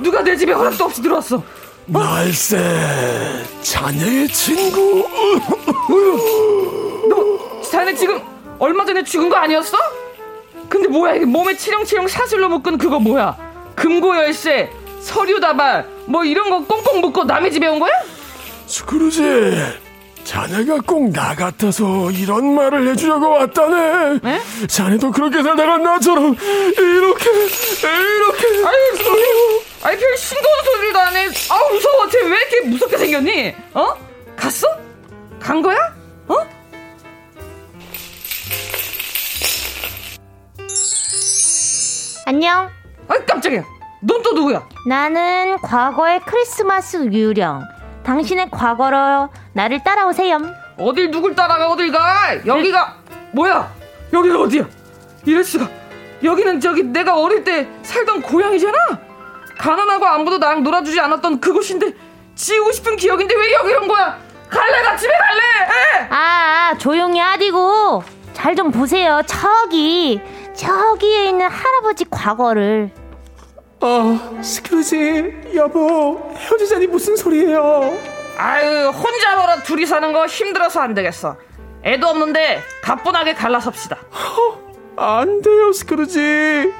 [0.00, 1.42] 누가 내 집에 허락도 없이 들어왔어?
[1.86, 5.06] 날쌔 자네의 친구
[7.08, 8.20] 너, 자네 지금
[8.58, 9.76] 얼마 전에 죽은 거 아니었어?
[10.68, 13.36] 근데 뭐야, 이게 몸에 치렁치렁 사슬로 묶은 그거 뭐야?
[13.74, 14.70] 금고 열쇠,
[15.00, 17.92] 서류 다발, 뭐 이런 거 꽁꽁 묶고 남의 집에 온 거야?
[18.66, 19.54] 스크루지
[20.24, 24.20] 자네가 꼭 나 같아서 이런 말을 해주려고 왔다네
[24.66, 27.30] 자네도 그렇게 살다가 나처럼 이렇게
[27.82, 31.26] 이렇게 아유, 아니 별 싱거운 소리도 안 해.
[31.50, 32.08] 아우 무서워.
[32.08, 33.54] 쟤 왜 이렇게 무섭게 생겼니?
[33.74, 33.94] 어?
[34.36, 34.66] 갔어?
[35.38, 35.94] 간 거야?
[36.28, 36.36] 어?
[42.26, 42.70] 안녕.
[43.08, 43.62] 아 깜짝이야.
[44.02, 44.66] 넌 또 누구야?
[44.88, 47.62] 나는 과거의 크리스마스 유령.
[48.04, 50.38] 당신의 과거로 나를 따라오세요.
[50.78, 52.34] 어딜 누굴 따라가 어딜 가?
[52.44, 52.96] 여기가
[53.32, 53.72] 뭐야?
[54.12, 54.68] 여기가 어디야?
[55.24, 55.68] 이럴 수가.
[56.22, 58.78] 여기는 저기 내가 어릴 때 살던 고향이잖아.
[59.58, 61.92] 가난하고 아무도 나랑 놀아주지 않았던 그곳인데
[62.34, 64.18] 지우고 싶은 기억인데 왜 여기 온 거야?
[64.48, 65.40] 갈래 나 집에 갈래.
[65.42, 66.06] 에!
[66.10, 68.02] 아, 조용히 하디고
[68.32, 69.22] 잘 좀 보세요.
[69.26, 70.20] 저기
[70.54, 72.90] 저기에 있는 할아버지 과거를.
[73.80, 77.96] 어, 스크루지, 여보, 헤어지자니 무슨 소리예요?
[78.36, 81.36] 아유 혼자 벌어 둘이 사는 거 힘들어서 안 되겠어.
[81.84, 83.98] 애도 없는데 가뿐하게 갈라섭시다.
[84.96, 86.72] 안 돼요, 스크루지.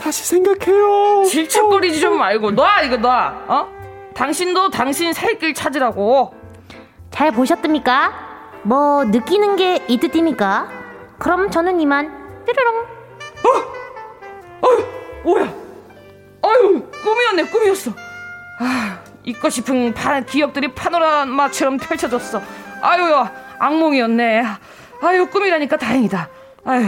[0.00, 1.24] 다시 생각해요.
[1.24, 3.44] 질척거리지 좀 말고 놔 이거 놔.
[3.48, 3.68] 어?
[4.14, 6.34] 당신도 당신 살 길 찾으라고.
[7.10, 8.12] 잘 보셨습니까?
[8.62, 10.68] 뭐 느끼는 게 있듯입니까?
[11.18, 12.86] 그럼 저는 이만 뾰로롱.
[15.22, 15.54] 뭐야?
[16.42, 17.90] 아유 꿈이었네 꿈이었어.
[18.60, 22.40] 아 잊고 싶은 파, 기억들이 파노라마처럼 펼쳐졌어.
[22.80, 23.14] 아유
[23.58, 24.42] 악몽이었네.
[25.02, 26.28] 아유 꿈이라니까 다행이다.
[26.64, 26.86] 아유.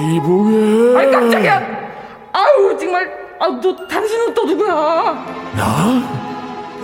[0.00, 0.98] 이보게.
[0.98, 1.58] 아이 깜짝이야.
[2.32, 3.22] 아유 정말.
[3.40, 4.72] 아너 당신은 또 누구야?
[5.56, 6.02] 나?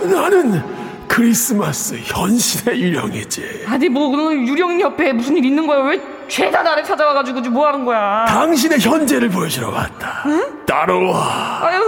[0.03, 0.61] 나는
[1.07, 3.63] 크리스마스 현실의 유령이지.
[3.67, 5.79] 아니 뭐 오늘 유령 옆에 무슨 일 있는 거야?
[5.83, 8.25] 왜 죄다 나를 찾아와가지고 지금 뭐 하는 거야?
[8.27, 10.23] 당신의 현재를 보여주러 왔다.
[10.67, 11.59] 따라와.
[11.63, 11.81] 아유.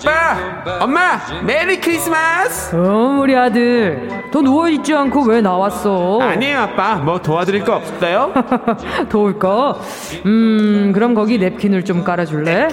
[0.00, 2.74] 아빠, 엄마, 메리 크리스마스.
[2.76, 4.24] 어, 우리 아들.
[4.30, 6.18] 더 누워있지 않고 왜 나왔어?
[6.20, 6.96] 아니에요, 아빠.
[6.96, 8.32] 뭐 도와드릴 거 없어요?
[9.08, 9.80] 도울 거?
[10.26, 12.68] 음, 그럼 거기 냅킨을 좀 깔아줄래?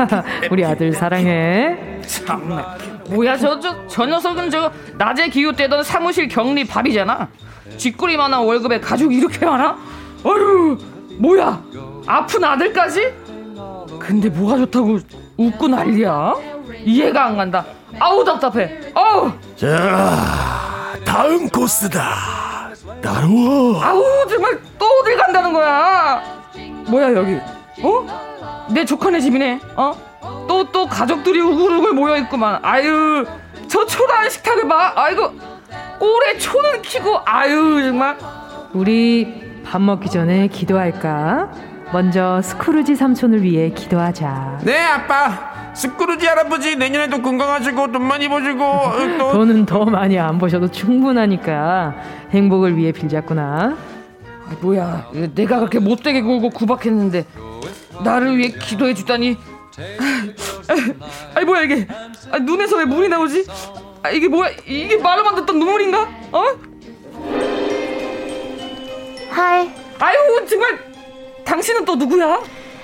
[0.50, 2.00] 우리 아들 사랑해.
[2.06, 2.76] 참나.
[3.10, 7.28] 뭐야 저 저 저 녀석은 저 낮에 기웃대던 사무실 격리 밥이잖아.
[7.76, 9.76] 쥐꼬리만한 월급에 가족 이렇게 많아?
[10.24, 10.78] 아유
[11.18, 11.62] 뭐야
[12.06, 13.12] 아픈 아들까지?
[13.98, 14.98] 근데 뭐가 좋다고
[15.38, 16.34] 웃고 난리야?
[16.84, 17.64] 이해가 안 간다.
[18.00, 18.80] 아우 답답해.
[18.92, 22.70] 아우 자, 다음 코스다.
[23.00, 23.84] 따라와.
[23.86, 26.22] 아우 정말 또 어딜 간다는 거야?
[26.88, 27.38] 뭐야 여기?
[27.82, 28.66] 어?
[28.70, 29.60] 내 조카네 집이네.
[29.76, 29.94] 어?
[30.48, 32.58] 또또 가족들이 우글우글 모여 있구만.
[32.62, 33.24] 아유
[33.68, 34.92] 저 초라한 식탁을 봐.
[34.96, 35.32] 아이고
[36.00, 38.18] 꼴에 초는 키고 아유 정말.
[38.72, 41.50] 우리 밥 먹기 전에 기도할까?
[41.92, 44.60] 먼저 스크루지 삼촌을 위해 기도하자.
[44.64, 45.72] 네, 아빠.
[45.74, 49.32] 스크루지 할아버지 내년에도 건강하시고 돈 많이 버시고 어, 또.
[49.38, 51.94] 돈은 더 많이 안 버셔도 충분하니까
[52.30, 53.76] 행복을 위해 빌자꾸나.
[54.46, 55.10] 아, 뭐야.
[55.34, 57.24] 내가 그렇게 못되게 굴고 구박했는데
[58.04, 59.36] 나를 위해 기도해 주다니.
[61.34, 61.86] 아이 뭐야 이게.
[62.32, 63.46] 아, 눈에서 왜 물이 나오지?
[64.02, 64.50] 아, 이게 뭐야?
[64.66, 66.08] 이게 말로만 듣던 눈물인가?
[66.32, 66.44] 어?
[69.30, 69.70] 하이.
[70.00, 70.78] 아유 정말
[71.48, 72.40] 당신은 또 누구야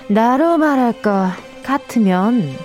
[0.08, 1.30] 나로 말할 것
[1.62, 2.56] 같으면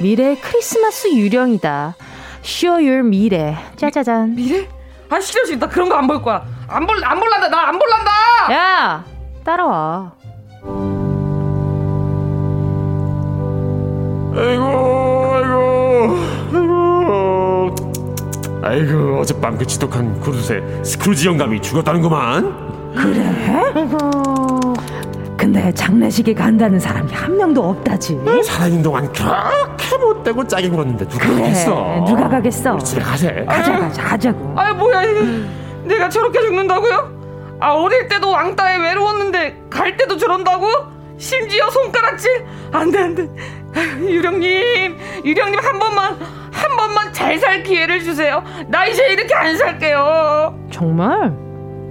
[0.00, 1.96] 미래 크리스마스 유령이다.
[2.44, 3.56] Show your 미래.
[3.76, 4.34] 짜자잔.
[4.36, 4.68] 미래?
[5.10, 7.78] 아 싫어 싫어 나 그런 거 안 볼 거야 안 볼 안 볼란다 나 안
[7.78, 8.10] 볼란다
[8.52, 9.04] 야
[9.44, 10.12] 따라와.
[14.36, 16.16] 아이고, 아이고,
[16.52, 17.74] 아이고.
[18.62, 22.44] 아이고, 어젯밤 그 지독한 구두쇠 스크루지 영감이 죽었다는구만.
[22.94, 24.74] 아이고.
[25.52, 28.20] 근데 장례식에 간다는 사람이 한 명도 없다지.
[28.44, 32.04] 살아있는 동안 그렇게 못되고 짜게 굴었는데 누가 그래, 가겠어?
[32.06, 32.74] 누가 가겠어?
[32.74, 33.44] 우리 집에 가세.
[33.48, 34.52] 가자 가자 가자고.
[34.60, 35.20] 아유 뭐야 이게
[35.84, 37.56] 내가 저렇게 죽는다고요?
[37.60, 40.66] 아 어릴 때도 왕따에 외로웠는데 갈 때도 저런다고?
[41.16, 43.28] 심지어 손가락질 안돼 안돼
[44.00, 46.16] 유령님 유령님 한 번만
[46.52, 51.32] 한 번만 잘 살 기회를 주세요 나 이제 이렇게 안 살게요 정말?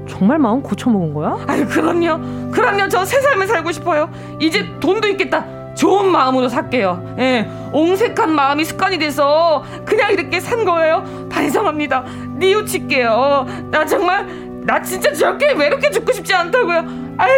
[0.08, 1.38] 정말 마음 고쳐먹은 거야?
[1.47, 2.51] 아유 그럼요.
[2.51, 2.88] 그럼요.
[2.89, 4.10] 저 새 삶을 살고 싶어요.
[4.39, 5.45] 이제 돈도 있겠다.
[5.76, 7.16] 좋은 마음으로 살게요.
[7.20, 7.47] 예.
[7.72, 11.03] 옹색한 마음이 습관이 돼서 그냥 이렇게 산 거예요.
[11.30, 12.03] 반성합니다.
[12.38, 13.45] 뉘우칠게요.
[13.72, 14.26] 나 정말
[14.66, 16.78] 나 진짜 저렇게 외롭게 죽고 싶지 않다고요.
[17.18, 17.32] 아유.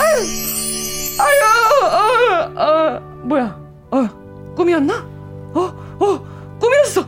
[0.00, 0.24] 아유.
[1.20, 2.54] 아유.
[2.56, 3.56] 어, 어, 뭐야?
[3.90, 4.08] 어
[4.56, 5.06] 꿈이었나?
[5.54, 6.24] 어어.
[6.60, 7.02] 꿈이었어.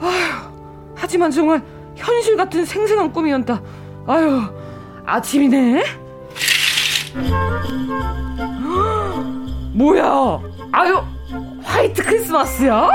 [0.00, 0.46] 아휴.
[0.94, 1.62] 하지만 정말
[1.96, 3.60] 현실 같은 생생한 꿈이었다.
[4.06, 4.42] 아유,
[5.04, 5.84] 아침이네.
[9.74, 10.40] 뭐야?
[10.72, 11.02] 아유,
[11.64, 12.88] 화이트 크리스마스야?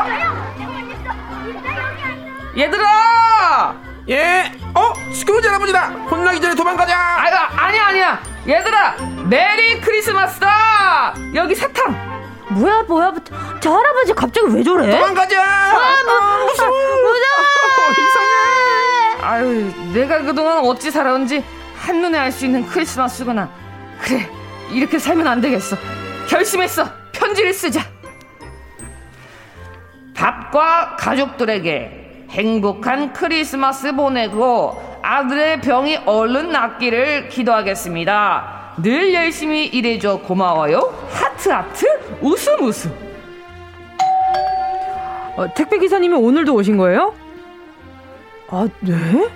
[2.58, 3.76] 얘들아!
[4.10, 4.52] 예.
[4.74, 5.88] 어, 스크루지 할아버지다.
[6.10, 6.96] 혼나기 전에 도망가자.
[6.98, 8.20] 아야, 아니야, 아니야.
[8.48, 8.96] 얘들아,
[9.30, 11.14] 메리 크리스마스다.
[11.36, 12.21] 여기 사탕.
[12.54, 13.14] 뭐야 뭐야
[13.60, 14.92] 저 할아버지 갑자기 왜 저래?
[14.92, 15.42] 도망가자.
[15.44, 17.46] 아, 뭐, 무서워 무서워.
[19.24, 21.44] 아유, 내가 그동안 어찌 살아온지
[21.78, 23.50] 한눈에 알 수 있는 크리스마스구나.
[24.02, 24.30] 그래,
[24.72, 25.78] 이렇게 살면 안 되겠어.
[26.28, 26.86] 결심했어.
[27.12, 27.82] 편지를 쓰자.
[30.16, 38.61] 밥과 가족들에게 행복한 크리스마스 보내고 아들의 병이 얼른 낫기를 기도하겠습니다.
[38.82, 40.80] 늘 열심히 일해줘 고마워요.
[41.12, 41.86] 하트 하트
[42.22, 42.92] 웃음 웃음.
[45.38, 47.14] 어, 택배 기사님이 오늘도 오신 거예요?
[48.50, 49.30] 아, 네?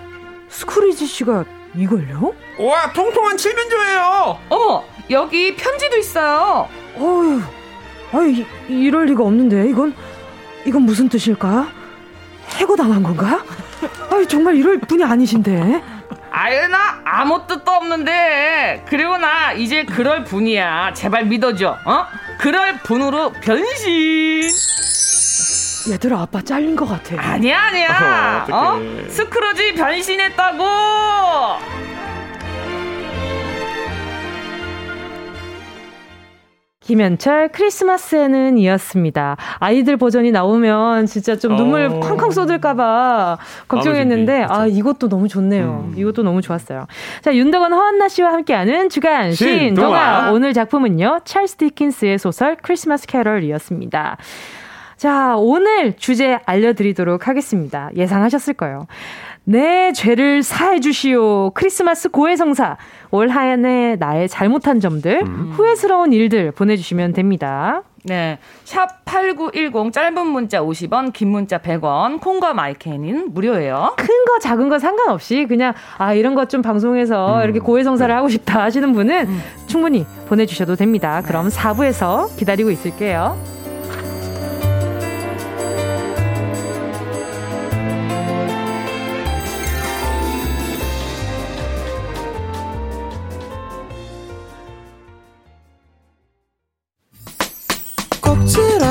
[0.50, 2.34] 스크리지 씨가 이걸요?
[2.60, 4.38] 와 통통한 칠면조예요.
[4.50, 6.68] 어머 여기 편지도 있어요.
[6.98, 7.42] 어휴,
[8.14, 9.94] 아이 이럴 리가 없는데 이건
[10.66, 11.68] 이건 무슨 뜻일까?
[12.60, 13.44] 해고 당한 건가?
[14.10, 15.82] 아이 정말 이럴 분이 아니신데.
[16.38, 18.84] 아유 나 아무 뜻도 없는데.
[18.90, 20.92] 그리고 나 이제 그럴 분이야.
[20.94, 22.08] 제발 믿어줘 어?
[22.38, 24.50] 그럴 분으로 변신.
[25.90, 27.16] 얘들아 아빠 잘린 것 같아.
[27.22, 28.46] 아니야 아니야.
[28.52, 28.80] 어, 어.
[29.10, 30.64] 스크루지 변신했다고
[36.86, 39.38] 김현철 크리스마스에는 이었습니다.
[39.58, 42.00] 아이들 버전이 나오면 진짜 좀 눈물 어.
[42.00, 45.92] 쾅쾅 쏟을까봐 걱정했는데, 아, 이것도 너무 좋네요.
[45.96, 46.86] 이것도 너무 좋았어요.
[47.22, 49.32] 자, 윤덕원 허한나 씨와 함께하는 주간.
[49.32, 50.32] 신동아.
[50.32, 54.18] 오늘 작품은요, 찰스 디킨스의 소설 크리스마스 캐럴이었습니다.
[54.98, 57.90] 자, 오늘 주제 알려드리도록 하겠습니다.
[57.96, 58.86] 예상하셨을 거예요.
[59.48, 61.52] 내 죄를 사해 주시오.
[61.54, 62.78] 크리스마스 고해성사.
[63.12, 67.84] 올 한해 나의 잘못한 점들, 후회스러운 일들 보내주시면 됩니다.
[68.04, 68.38] 네.
[68.64, 73.94] 샵 8910 짧은 문자 50원, 긴 문자 100원, 콩과 마이케는 무료예요.
[73.98, 78.62] 큰 거 작은 거 상관없이 그냥 아 이런 것 좀 방송에서 이렇게 고해성사를 하고 싶다
[78.64, 79.28] 하시는 분은
[79.68, 81.22] 충분히 보내 주셔도 됩니다.
[81.26, 83.38] 그럼 4부에서 기다리고 있을게요.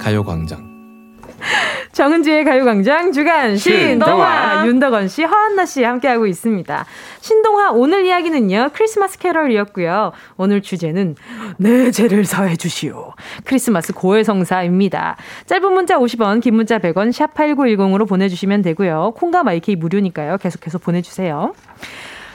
[0.00, 0.70] 가요광장.
[1.92, 4.66] 정은지의 가요광장 주간 신동화 신동화.
[4.66, 6.86] 윤덕원 씨, 허한나 씨 함께하고 있습니다.
[7.20, 10.12] 신동화 오늘 이야기는요 크리스마스 캐럴이었고요.
[10.36, 11.16] 오늘 주제는
[11.58, 13.12] 내 죄를 사해 주시오.
[13.44, 15.16] 크리스마스 고해성사입니다.
[15.46, 19.12] 짧은 문자 50원, 긴 문자 100원, 샵 #8910으로 보내주시면 되고요.
[19.16, 20.38] 콩과 마이케이 무료니까요.
[20.38, 21.52] 계속해서 보내주세요.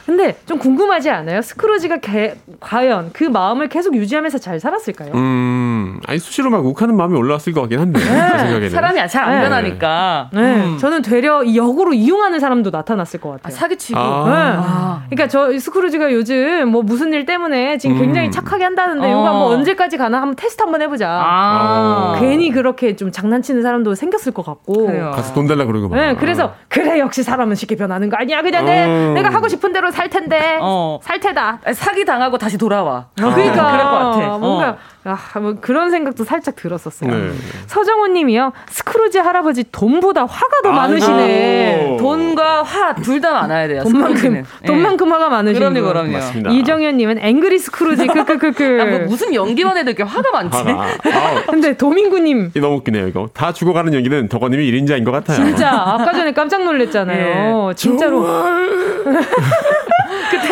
[0.05, 1.41] 근데 좀 궁금하지 않아요?
[1.41, 5.11] 스크루지가 개- 과연 그 마음을 계속 유지하면서 잘 살았을까요?
[5.15, 8.69] 음, 아니 수시로 막 욱하는 마음이 올라왔을 것 같긴 한데 제 생각에는.
[8.69, 9.41] 사람이 잘안 네.
[9.41, 10.29] 변하니까.
[10.31, 10.77] 네, 음.
[10.79, 13.51] 저는 되려 이 역으로 이용하는 사람도 나타났을 것 같아요.
[13.55, 13.99] 사기치고.
[13.99, 15.01] 아.
[15.01, 15.15] 네.
[15.15, 18.01] 그러니까 저 스크루지가 요즘 뭐 무슨 일 때문에 지금 음.
[18.01, 19.09] 굉장히 착하게 한다는데 어.
[19.09, 21.09] 이거 한번 언제까지 가나 한번 테스트 한번 해보자.
[21.09, 22.15] 아.
[22.19, 24.85] 괜히 그렇게 좀 장난치는 사람도 생겼을 것 같고.
[25.13, 25.95] 가서 돈 달라 그러고 막.
[25.97, 28.43] 네, 그래서 그래 역시 사람은 쉽게 변하는 거 아니야.
[28.43, 29.13] 그냥 내, 음.
[29.15, 30.59] 내가 하고 싶은 대로 살 텐데
[31.01, 31.59] 살 테다.
[31.73, 33.05] 사기 당하고 다시 돌아와.
[33.15, 34.37] 그러니까 그럴 것 같아.
[34.37, 34.77] 뭔가 어.
[35.07, 37.11] 아, 뭐 그런 생각도 살짝 들었었어요.
[37.11, 37.31] 네.
[37.67, 38.53] 서정훈님이요.
[38.69, 40.71] 스크루지 할아버지 돈보다 화가 더.
[40.71, 41.97] 많으시네.
[41.99, 43.83] 돈과 화 둘 다 많아야 돼요.
[43.83, 44.45] 돈만큼 스크루지는.
[44.63, 44.67] 예.
[44.67, 45.83] 돈만큼 화가 많으신 그럼요, 분.
[45.89, 46.11] 그럼요.
[46.13, 46.49] 맞습니다.
[46.51, 48.79] 이정현 님은 앵그리 스크루지 크크크크.
[48.79, 50.57] 야, 뭐 무슨 연기만 해도 이렇게 화가 많지.
[50.57, 50.71] 화가.
[50.81, 51.45] 아우.
[51.51, 53.27] 근데 도민구님 이 너무 웃기네요 이거.
[53.33, 55.37] 다 죽어가는 연기는 덕원 님이 1인자인 것 같아요.
[55.45, 57.73] 진짜 아까 전에 깜짝 놀랐잖아요.
[57.75, 58.25] 진짜로.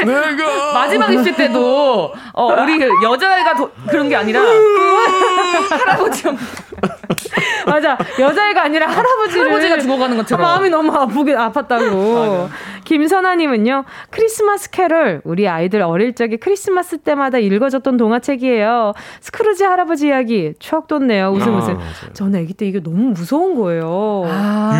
[0.05, 0.43] 그때
[0.73, 4.41] 마지막 입시 때도 어, 우리 그 여자애가 도- 그런 게 아니라
[5.69, 6.37] 할아버지 형
[7.65, 10.41] 맞아 여자애가 아니라 할아버지를 할아버지가 죽어가는 것처럼.
[10.45, 12.49] 마음이 너무 아프게 아팠다고.
[12.83, 18.93] 김선아님은요 크리스마스 캐럴 우리 아이들 어릴 적에 크리스마스 때마다 읽어줬던 동화책이에요.
[19.21, 21.29] 스크루지 할아버지 이야기 추억 돋네요.
[21.29, 21.73] 웃음 아, 웃음.
[21.75, 21.87] 맞아요.
[22.13, 24.23] 저는 아기 때 이게 너무 무서운 거예요.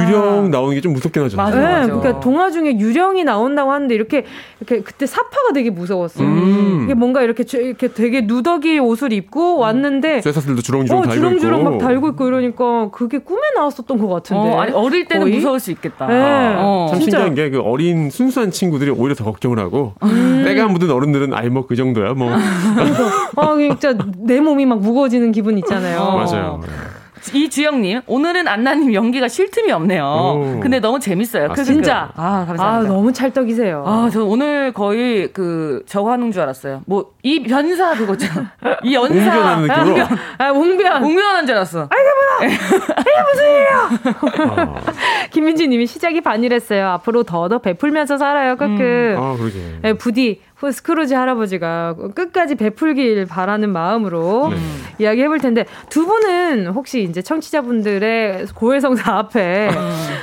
[0.05, 1.37] 유령 나오는 게 좀 무섭긴 하죠.
[1.37, 4.25] 네, 그러니까 동화 중에 유령이 나온다고 하는데 이렇게
[4.59, 6.27] 이렇게 그때 사파가 되게 무서웠어요.
[6.27, 6.81] 음.
[6.83, 11.59] 이게 뭔가 이렇게 주- 이렇게 되게 누더기 옷을 입고 왔는데 쇠사슬도 주렁주렁 어, 달고 주렁주렁
[11.61, 11.69] 있고.
[11.69, 14.49] 막달 고 있고 이러니까 그게 꿈에 나왔었던 것 같은데.
[14.49, 15.35] 어, 아니 어릴 때는 거의?
[15.35, 16.07] 무서울 수 있겠다.
[16.07, 16.15] 네.
[16.57, 16.87] 어.
[16.89, 17.19] 참 진짜.
[17.19, 20.43] 신기한 게 그 어린 순수한 친구들이 오히려 더 걱정을 하고 음.
[20.45, 22.31] 때가 묻은 어른들은 아이 뭐 그 정도야 뭐
[23.35, 25.99] 어, 진짜 내 몸이 막 무거워지는 기분 있잖아요.
[25.99, 26.61] 맞아요.
[27.34, 30.03] 이주영님, 오늘은 안나님 연기가 쉴 틈이 없네요.
[30.03, 30.59] 오.
[30.61, 31.45] 근데 너무 재밌어요.
[31.45, 32.09] 아, 그, 진짜.
[32.15, 32.63] 그, 아, 감사합니다.
[32.65, 33.84] 아, 너무 찰떡이세요.
[33.86, 36.82] 아, 저 오늘 거의 그 저거 하는 줄 알았어요.
[36.86, 38.51] 뭐 이 변사 그거 있잖아.
[38.84, 39.13] 이 연사.
[39.13, 40.03] 웅변하는 아, 느낌으로?
[40.03, 40.17] 웅변.
[40.39, 41.03] 아, 웅변.
[41.03, 41.88] 웅변한 줄 알았어.
[41.89, 42.09] 아이고,
[42.39, 42.51] 뭐야.
[42.99, 44.84] 이게 무슨 일이야.
[45.32, 46.86] 김민지 님이 시작이 반이랬어요.
[46.89, 48.57] 앞으로 더더 베풀면서 살아요.
[48.57, 49.15] 크크.
[49.17, 49.59] 아 그러게.
[49.82, 50.41] 네, 부디
[50.72, 54.57] 스크루지 할아버지가 끝까지 베풀길 바라는 마음으로 네.
[54.99, 59.70] 이야기 해 볼 텐데 두 분은 혹시 이제 청취자분들의 고해성사 앞에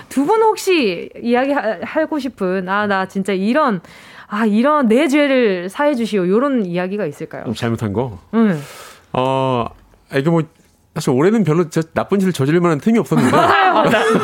[0.09, 3.81] 두 분 혹시 이야기 하고 싶은 아 나 진짜 이런
[4.29, 7.45] 아 이런 내 죄를 사해 주시오 이런 이야기가 있을까요?
[7.45, 8.19] 좀 잘못한 거.
[8.35, 8.61] 응.
[9.13, 9.67] 어,
[10.13, 10.43] 아, 이게 뭐,
[10.95, 13.31] 사실 올해는 별로 저 나쁜 짓을 저지를 만한 틈이 없었는데.
[13.35, 13.73] 맞아,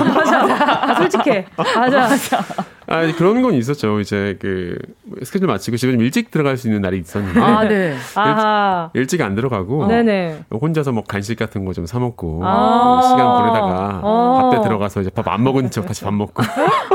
[0.05, 0.47] 맞아.
[0.47, 0.91] 맞아.
[0.91, 1.47] 아, 솔직해.
[1.57, 2.05] 맞아.
[2.05, 2.09] 아,
[3.17, 4.01] 그런 건 있었죠.
[4.01, 4.79] 이제 그,
[5.25, 7.41] 스케줄 마치고 집에 좀 일찍 들어갈 수 있는 날이 있었는데.
[7.41, 7.97] 아, 네.
[8.95, 9.87] 일, 찍안 들어가고.
[9.87, 10.45] 네네.
[10.53, 12.41] 혼자서 뭐 간식 같은 거 좀 사 먹고.
[12.45, 13.01] 아.
[13.03, 14.01] 시간 보내다가.
[14.03, 14.51] 어.
[14.51, 16.43] 밥때 들어가서 이제 밥 안 먹은 척 다시 밥 먹고.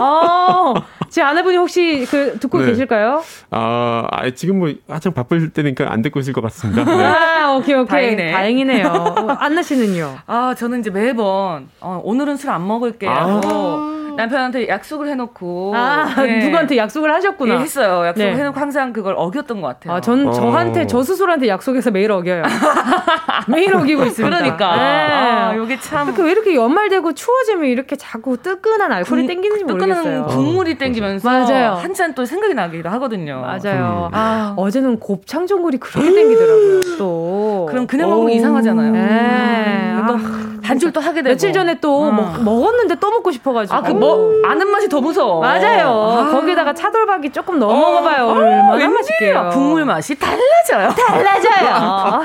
[0.02, 0.74] 어,
[1.10, 2.68] 제 아내분이 혹시 그 듣고 네.
[2.68, 3.22] 계실까요?
[3.52, 6.84] 아, 아, 지금 뭐 한창 바쁠 때니까 안 듣고 있을 것 같습니다.
[6.86, 7.04] 네.
[7.04, 7.86] 아, 오케이, 오케이.
[8.16, 8.32] 다행이네.
[8.32, 9.28] 다행이네요.
[9.40, 10.18] 안나 씨는요?
[10.28, 16.44] 아, 저는 이제 매번 어, 오늘은 술 안 먹을게 하고 남편한테 약속을 해놓고 아, 네.
[16.46, 17.56] 누구한테 약속을 하셨구나.
[17.56, 18.06] 예, 했어요.
[18.08, 18.38] 약속을 네.
[18.40, 19.94] 해놓고 항상 그걸 어겼던 것 같아요.
[19.94, 22.44] 아, 전 저한테 저 스스로한테 약속해서 매일 어겨요.
[23.48, 24.38] 매일 어기고 있습니다.
[24.38, 24.76] 그러니까.
[24.76, 24.82] 네.
[24.82, 26.02] 아, 요게 참.
[26.06, 30.04] 그러니까 왜 이렇게 연말 되고 추워지면 이렇게 자꾸 뜨끈한 알코올이 땡기는지 모르겠어요.
[30.04, 31.72] 뜨끈한 국물이 땡기면서 맞아요.
[31.74, 33.42] 한잔또 생각이 나기도 하거든요.
[33.42, 34.10] 맞아요.
[34.12, 34.16] 음.
[34.16, 36.82] 아, 어제는 곱창 전골이 그렇게 땡기더라고요.
[36.98, 37.68] 또.
[37.70, 38.92] 그럼 그냥 먹으면 이상하잖아요.
[38.92, 39.00] 네.
[39.00, 41.34] 음, 또 반줄 또 하게 되고.
[41.34, 43.76] 며칠 전에 또 먹, 먹었는데 또 먹고 싶어가지고.
[43.76, 45.40] 아, 그 뭐, 아는 맛이 더 무서워.
[45.40, 45.88] 맞아요.
[45.90, 46.32] 아.
[46.32, 47.76] 거기다가 차돌박이 조금 넣어 어.
[47.78, 48.26] 먹어봐요.
[48.26, 48.90] 어, 얼마나 웬일이야.
[48.90, 49.50] 맛있게요.
[49.54, 50.90] 국물 맛이 달라져요.
[50.96, 52.22] 달라져요.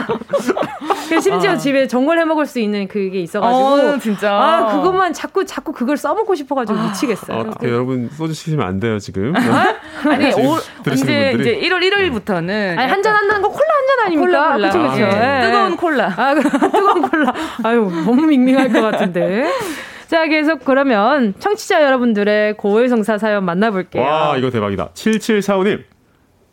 [1.20, 3.64] 심지어 집에 전골 해 먹을 수 있는 그게 있어가지고.
[3.64, 4.33] 어, 진짜.
[4.33, 7.39] 아, 그것만 자꾸, 자꾸 그걸 써먹고 싶어가지고 미치겠어요.
[7.39, 9.33] 어, 어떻게 여러분 소주 시키면 안 돼요, 지금.
[10.09, 11.59] 아니, 지금 올, 들으시는 이제, 분들이.
[11.61, 12.79] 이제 1월 1일부터는.
[12.79, 14.27] 아니, 한잔 한다는 거 콜라 한 잔 아닙니까?
[14.27, 14.68] 콜라, 콜라.
[14.68, 15.05] 그쵸, 그쵸.
[15.16, 15.47] 아, 예.
[15.47, 16.12] 뜨거운 콜라.
[16.16, 16.35] 아,
[16.70, 17.33] 뜨거운 콜라.
[17.62, 19.47] 아유, 너무 밍밍할 것 같은데.
[20.09, 24.03] 자, 계속 그러면 청취자 여러분들의 고해성사 사연 만나볼게요.
[24.03, 24.91] 와, 이거 대박이다.
[24.95, 25.83] 7745님.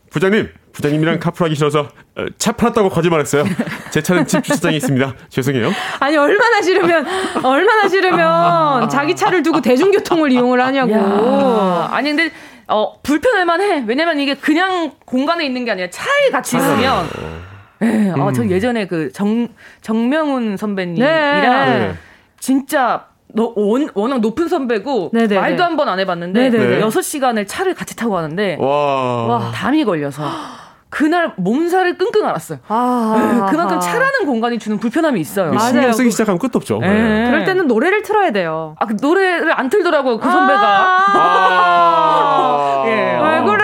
[0.09, 3.45] 부장님, 부장님이랑 카풀하기 싫어서 어, 차 팔았다고 거짓말했어요.
[3.91, 5.13] 제 차는 집 주차장에 있습니다.
[5.29, 5.71] 죄송해요.
[5.99, 7.05] 아니 얼마나 싫으면
[7.43, 10.91] 얼마나 싫으면 자기 차를 두고 대중교통을 이용을 하냐고.
[10.93, 12.31] 야, 아니 근데
[12.67, 13.83] 어 불편할 만 해.
[13.87, 17.07] 왜냐면 이게 그냥 공간에 있는 게 아니라 차에 같이 있으면.
[17.81, 19.47] 예, 어, 저 예전에 그 정
[19.81, 21.93] 정명훈 선배님이랑 네.
[22.39, 25.39] 진짜 너 원, 워낙 높은 선배고 네네네.
[25.39, 26.79] 말도 한 번 안 해봤는데 네네네.
[26.81, 29.25] 여섯 시간을 차를 같이 타고 가는데 와.
[29.27, 30.23] 와, 담이 걸려서
[30.89, 32.59] 그날 몸살을 끙끙 앓았어요.
[32.67, 35.57] 아, 네, 그만큼 차라는 공간이 주는 불편함이 있어요.
[35.57, 36.77] 신경 쓰기 시작하면 끝도 없죠.
[36.77, 37.25] 네.
[37.25, 38.75] 그럴 때는 노래를 틀어야 돼요.
[38.79, 40.61] 아, 그 노래를 안 틀더라고요, 그 선배가.
[41.15, 42.83] 아.
[42.85, 42.91] 예.
[42.91, 43.62] 왜 그래?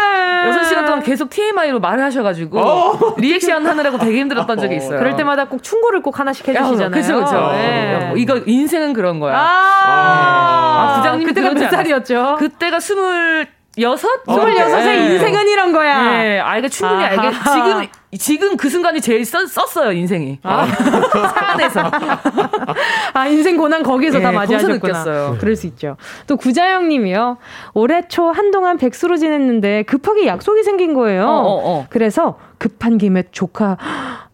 [1.00, 5.00] 6시간 동안 계속 TMI로 말을 하셔가지고 리액션 하느라고 되게 힘들었던 적이 있어요.
[5.00, 6.92] 그럴 때마다 꼭 충고를 꼭 하나씩 해주시잖아요.
[6.92, 7.52] 그죠, 그죠.
[7.52, 8.14] 네.
[8.18, 9.36] 이거 인생은 그런 거야.
[9.36, 9.40] 아,
[9.86, 12.36] 아, 부장님이 그때가 그러지 몇 살이었죠?
[12.40, 13.48] 그때가 스물
[13.82, 14.08] 여섯?
[14.26, 16.12] 스물여섯의 인생은 이런 거야.
[16.12, 17.22] 네, 아, 이거 충분히 아하.
[17.22, 17.38] 알게.
[17.54, 20.40] 지금, 지금 그 순간이 제일 썼, 썼어요, 인생이.
[20.44, 21.82] 차 안에서.
[23.14, 24.78] 아, 인생 고난 거기서 예, 다 맞이하셨구나.
[24.78, 25.38] 느꼈어요.
[25.40, 25.98] 그럴 수 있죠.
[26.28, 27.38] 또 구자영 님이요.
[27.74, 31.26] 올해 초 한동안 백수로 지냈는데 급하게 약속이 생긴 거예요.
[31.26, 31.86] 어, 어, 어.
[31.90, 33.78] 그래서 급한 김에 조카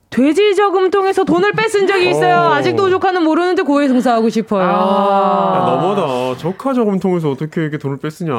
[0.10, 2.36] 돼지 저금통에서 돈을 뺏은 적이 있어요.
[2.38, 2.54] 어.
[2.54, 4.64] 아직도 조카는 모르는데 고해성사하고 싶어요.
[4.64, 5.64] 야, 아.
[5.68, 5.95] 너무
[6.46, 6.58] 하다.
[6.58, 8.34] 조카 저금통에서 어떻게 이렇게 돈을 뺐으냐.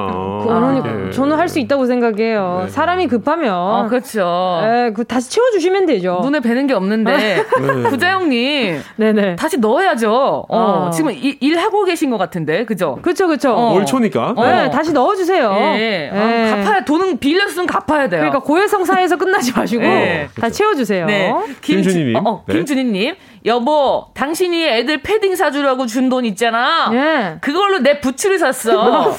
[0.45, 1.11] 그러니까 이게.
[1.11, 2.63] 저는 할 수 있다고 생각해요.
[2.65, 2.71] 네.
[2.71, 4.61] 사람이 급하면 어, 그렇죠.
[4.65, 6.19] 에, 그 다시 채워 주시면 되죠.
[6.23, 7.17] 눈에 뵈는 게 없는데.
[7.61, 7.83] 네.
[7.89, 8.81] 부자형님.
[8.97, 9.37] 네네.
[9.37, 10.13] 다시 넣어야죠.
[10.13, 10.91] 어, 어.
[10.91, 12.65] 지금 일, 일하고 계신 것 같은데.
[12.65, 12.99] 그죠?
[13.01, 13.53] 그쵸 그쵸.
[13.53, 13.75] 어.
[13.75, 14.35] 올 초니까.
[14.37, 15.53] 네, 다시 넣어 주세요.
[15.57, 15.79] 예.
[15.79, 16.11] 예.
[16.13, 18.21] 아, 갚아야, 돈은 빌렸으면 갚아야 돼요.
[18.23, 20.29] 그러니까 고해성사에서 끝나지 마시고 네.
[20.41, 21.07] 다 채워 주세요.
[21.07, 21.33] 네.
[21.63, 22.17] 김준희 님.
[22.17, 22.55] 어, 어, 네.
[22.55, 23.15] 김준희 님.
[23.47, 26.90] 여보, 당신이 애들 패딩 사주라고 준 돈 있잖아.
[26.92, 27.38] 예.
[27.40, 29.16] 그걸로 내 부츠를 샀어.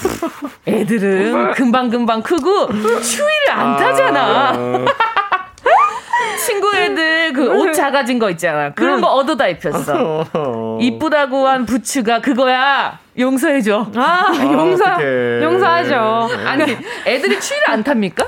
[0.68, 2.68] 애들은 금방금방 크고
[3.02, 4.54] 추위를 안 타잖아.
[6.46, 8.72] 친구 애들 그 옷 작아진 거 있잖아.
[8.74, 10.26] 그런 거 얻어다 입혔어.
[10.80, 13.00] 이쁘다고 한 부츠가 그거야.
[13.18, 13.88] 용서해줘.
[13.96, 15.44] 아, 용서, 어떡해.
[15.44, 16.30] 용서하죠.
[16.46, 18.24] 아니, 애들이 추위를 안 탑니까?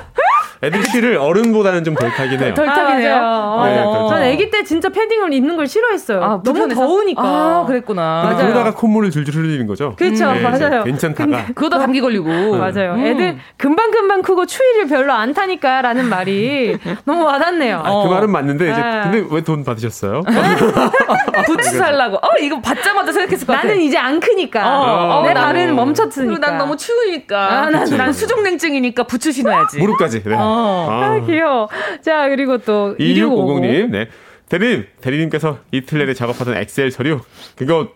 [0.62, 2.54] 애들 키를 어른보다는 좀 덜 타긴 해요.
[2.54, 3.16] 덜 타긴 해요.
[3.16, 3.64] 맞아요.
[3.74, 4.08] 네, 어, 그렇죠.
[4.10, 6.20] 전 아기 때 진짜 패딩을 입는 걸 싫어했어요.
[6.20, 6.80] 너무 불편해서?
[6.86, 7.22] 더우니까.
[7.22, 8.26] 아, 그랬구나.
[8.28, 9.94] 근데 그러다가 콧물을 줄줄 흘리는 거죠.
[9.96, 10.84] 그렇죠, 네, 맞아요.
[10.84, 11.46] 괜찮다가.
[11.54, 12.56] 그러다 감기 걸리고.
[12.56, 12.94] 맞아요.
[12.94, 13.04] 음.
[13.06, 17.82] 애들 금방 금방 크고 추위를 별로 안 타니까라는 말이 너무 와닿네요.
[17.84, 19.02] 아, 그 말은 맞는데 이제 아.
[19.10, 20.22] 근데 왜 돈 받으셨어요?
[21.46, 22.16] 부츠 살라고.
[22.16, 23.68] 어, 이거 받자마자 생각했을 것 같아.
[23.68, 24.60] 나는 이제 안 크니까.
[24.78, 26.30] 어, 어, 내 난- 발은 멈췄으니까.
[26.34, 27.38] 그리고 난 너무 추우니까.
[27.38, 29.78] 아, 난- 난 수족냉증이니까 부츠 신어야지.
[29.78, 30.22] 무릎까지.
[30.22, 30.34] 네.
[30.50, 30.88] 어.
[30.90, 31.68] 아, 귀여워.
[32.02, 34.08] 자, 그리고 또 2650님, 네.
[34.48, 37.20] 대리님, 대리님께서 이틀 내내 작업하던 엑셀 서류,
[37.56, 37.88] 그거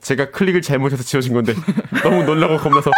[0.00, 1.54] 제가 클릭을 잘못해서 지워진 건데,
[2.02, 2.90] 너무 놀라고 겁나서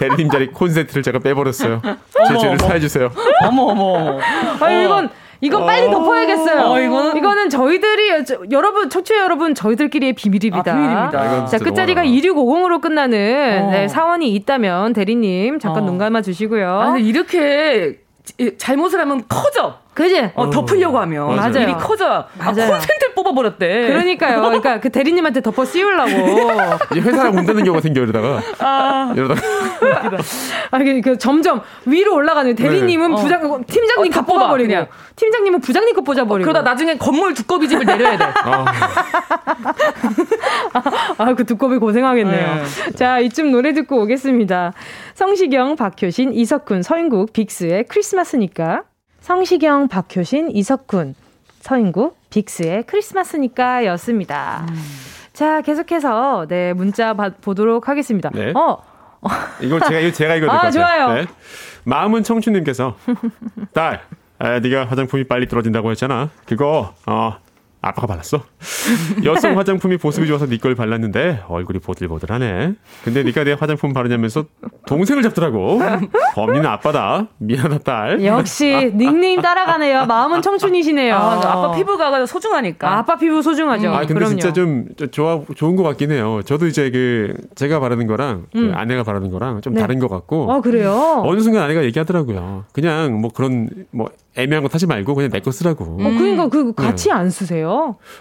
[0.00, 1.80] 대리님 자리 콘센트를 제가 빼버렸어요.
[2.28, 2.58] 제 죄를.
[2.58, 3.10] 사해주세요.
[3.44, 4.18] 어머, 어머.
[4.60, 5.08] 아, 이건
[5.40, 5.90] 이건 빨리 어.
[5.92, 6.60] 덮어야겠어요.
[6.62, 10.72] 어, 이거는- 이거는 저희들이 저- 여러분 청취자 여러분 저희들끼리의 비밀입니다.
[10.72, 11.20] 아, 비밀입니다.
[11.20, 12.28] 아, 자 끝자리가 너무하다.
[12.28, 13.70] 2650으로 끝나는 어.
[13.70, 15.86] 네, 사원이 있다면 대리님 잠깐 어.
[15.86, 16.80] 눈 감아 주시고요.
[16.80, 18.07] 아, 이렇게 이-
[18.58, 19.80] 잘못을 하면 커져.
[19.98, 20.30] 그지?
[20.36, 21.58] 어, 덮으려고 하면 맞아요.
[21.58, 22.06] 일이 커져.
[22.06, 22.70] 아, 맞아요.
[22.70, 23.88] 콘센트를 뽑아버렸대.
[23.88, 24.42] 그러니까요.
[24.42, 26.10] 그러니까 그 대리님한테 덮어 씌우려고.
[26.94, 28.40] 이제 회사랑 문 닫는 경우가 생겨, 이러다가.
[28.60, 29.40] 아, 이러다가.
[30.70, 33.22] 아, 그, 그 점점 위로 올라가는 대리님은 네.
[33.22, 34.86] 부장 팀장님 어, 다거 뽑아, 뽑아버리고 그냥.
[35.16, 36.48] 팀장님은 부장님 거 뽑아버리고.
[36.48, 38.24] 그러다 나중에 건물 두꺼비 집을 내려야 돼.
[41.18, 42.62] 아, 그 두꺼비 고생하겠네요.
[42.94, 44.74] 자, 이쯤 노래 듣고 오겠습니다.
[45.14, 48.84] 성시경, 박효신, 이석훈, 서인국, 빅스의 크리스마스니까.
[49.28, 51.14] 성시경, 박효신, 이석훈,
[51.60, 54.66] 서인국, 빅스의 크리스마스니까 였습니다.
[55.34, 58.30] 자, 계속해서, 네, 문자 받- 보도록 하겠습니다.
[58.32, 58.54] 네.
[58.56, 58.78] 어,
[59.60, 60.70] 이거 제가, 이거 제가 것 아.
[60.70, 61.26] 좋아요.
[61.84, 62.96] 마음은 청춘님께서,
[63.74, 64.00] 딸,
[64.38, 66.30] 아, 네가 화장품이 빨리 떨어진다고 했잖아.
[66.46, 67.36] 그거, 어,
[67.80, 68.42] 아빠가 발랐어.
[69.24, 72.74] 여성 화장품이 보습이 좋아서 네걸 발랐는데 얼굴이 보들보들하네.
[73.04, 74.44] 근데 네가 내 화장품 바르냐면서
[74.86, 75.80] 동생을 잡더라고.
[76.34, 77.28] 범인은 아빠다.
[77.38, 78.24] 미안하다 딸.
[78.24, 80.06] 역시 닉네임 따라가네요.
[80.06, 81.14] 마음은 청춘이시네요.
[81.14, 81.34] 아.
[81.38, 82.88] 아빠 피부가 소중하니까.
[82.90, 83.90] 아, 아빠 피부 소중하죠.
[83.90, 84.30] 아 근데 그럼요.
[84.30, 86.40] 진짜 좀 저- 좋아 좋은 것 같긴 해요.
[86.44, 88.72] 저도 이제 그 제가 바르는 거랑 그 음.
[88.74, 89.80] 아내가 바르는 거랑 좀 네.
[89.80, 90.52] 다른 것 같고.
[90.52, 91.22] 아, 그래요?
[91.24, 92.64] 어느 순간 아내가 얘기하더라고요.
[92.72, 95.84] 그냥 뭐 그런 뭐 애매한 거 타지 말고 그냥 내 거 쓰라고.
[95.84, 97.67] 어, 그러니까 그 같이 안 쓰세요?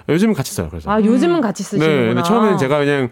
[0.09, 0.67] 요즘은 같이 써요.
[0.69, 0.89] 그래서.
[0.91, 2.21] 아, 요즘은 같이 쓰시는구나.
[2.21, 3.09] 네, 처음에는 제가 그냥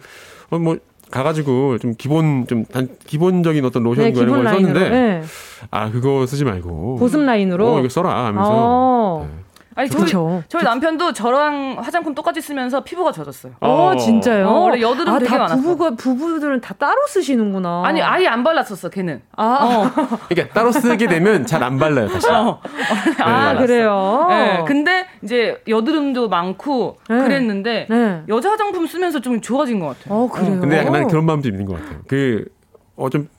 [0.50, 0.78] 어, 뭐
[1.12, 4.74] 가가지고 좀 기본 좀 단, 기본적인 어떤 로션 네, 이런 걸 라인으로.
[4.74, 5.24] 썼는데 네.
[5.72, 7.76] 아 그거 쓰지 말고 보습 라인으로?
[7.76, 9.30] 어 이거 써라 하면서 어.
[9.78, 10.42] 아니 저희, 그쵸.
[10.48, 13.54] 저희 남편도 저랑 화장품 똑같이 쓰면서 피부가 젖었어요.
[13.60, 14.48] 어, 진짜요?
[14.48, 15.62] 어, 원래 여드름 아, 되게 다 많았어.
[15.62, 17.84] 부부가, 부부들은 다 따로 쓰시는구나.
[17.86, 19.22] 아니 아예 안 발랐었어 걔는.
[19.36, 19.92] 아,
[20.30, 22.30] 그러니까 따로 쓰게 되면 잘 안 발라요 다시.
[22.30, 22.62] 어.
[23.20, 23.60] 아, 네.
[23.60, 24.28] 그래요?
[24.30, 27.18] 네, 근데 이제 여드름도 많고 네.
[27.24, 28.22] 그랬는데 네.
[28.30, 30.14] 여자 화장품 쓰면서 좀 좋아진 것 같아요.
[30.20, 30.60] 어, 그래요?
[30.62, 32.00] 근데 약간 그런 마음도 있는 것 같아요.
[32.08, 32.46] 그,
[32.96, 33.35] 어, 좀, 좀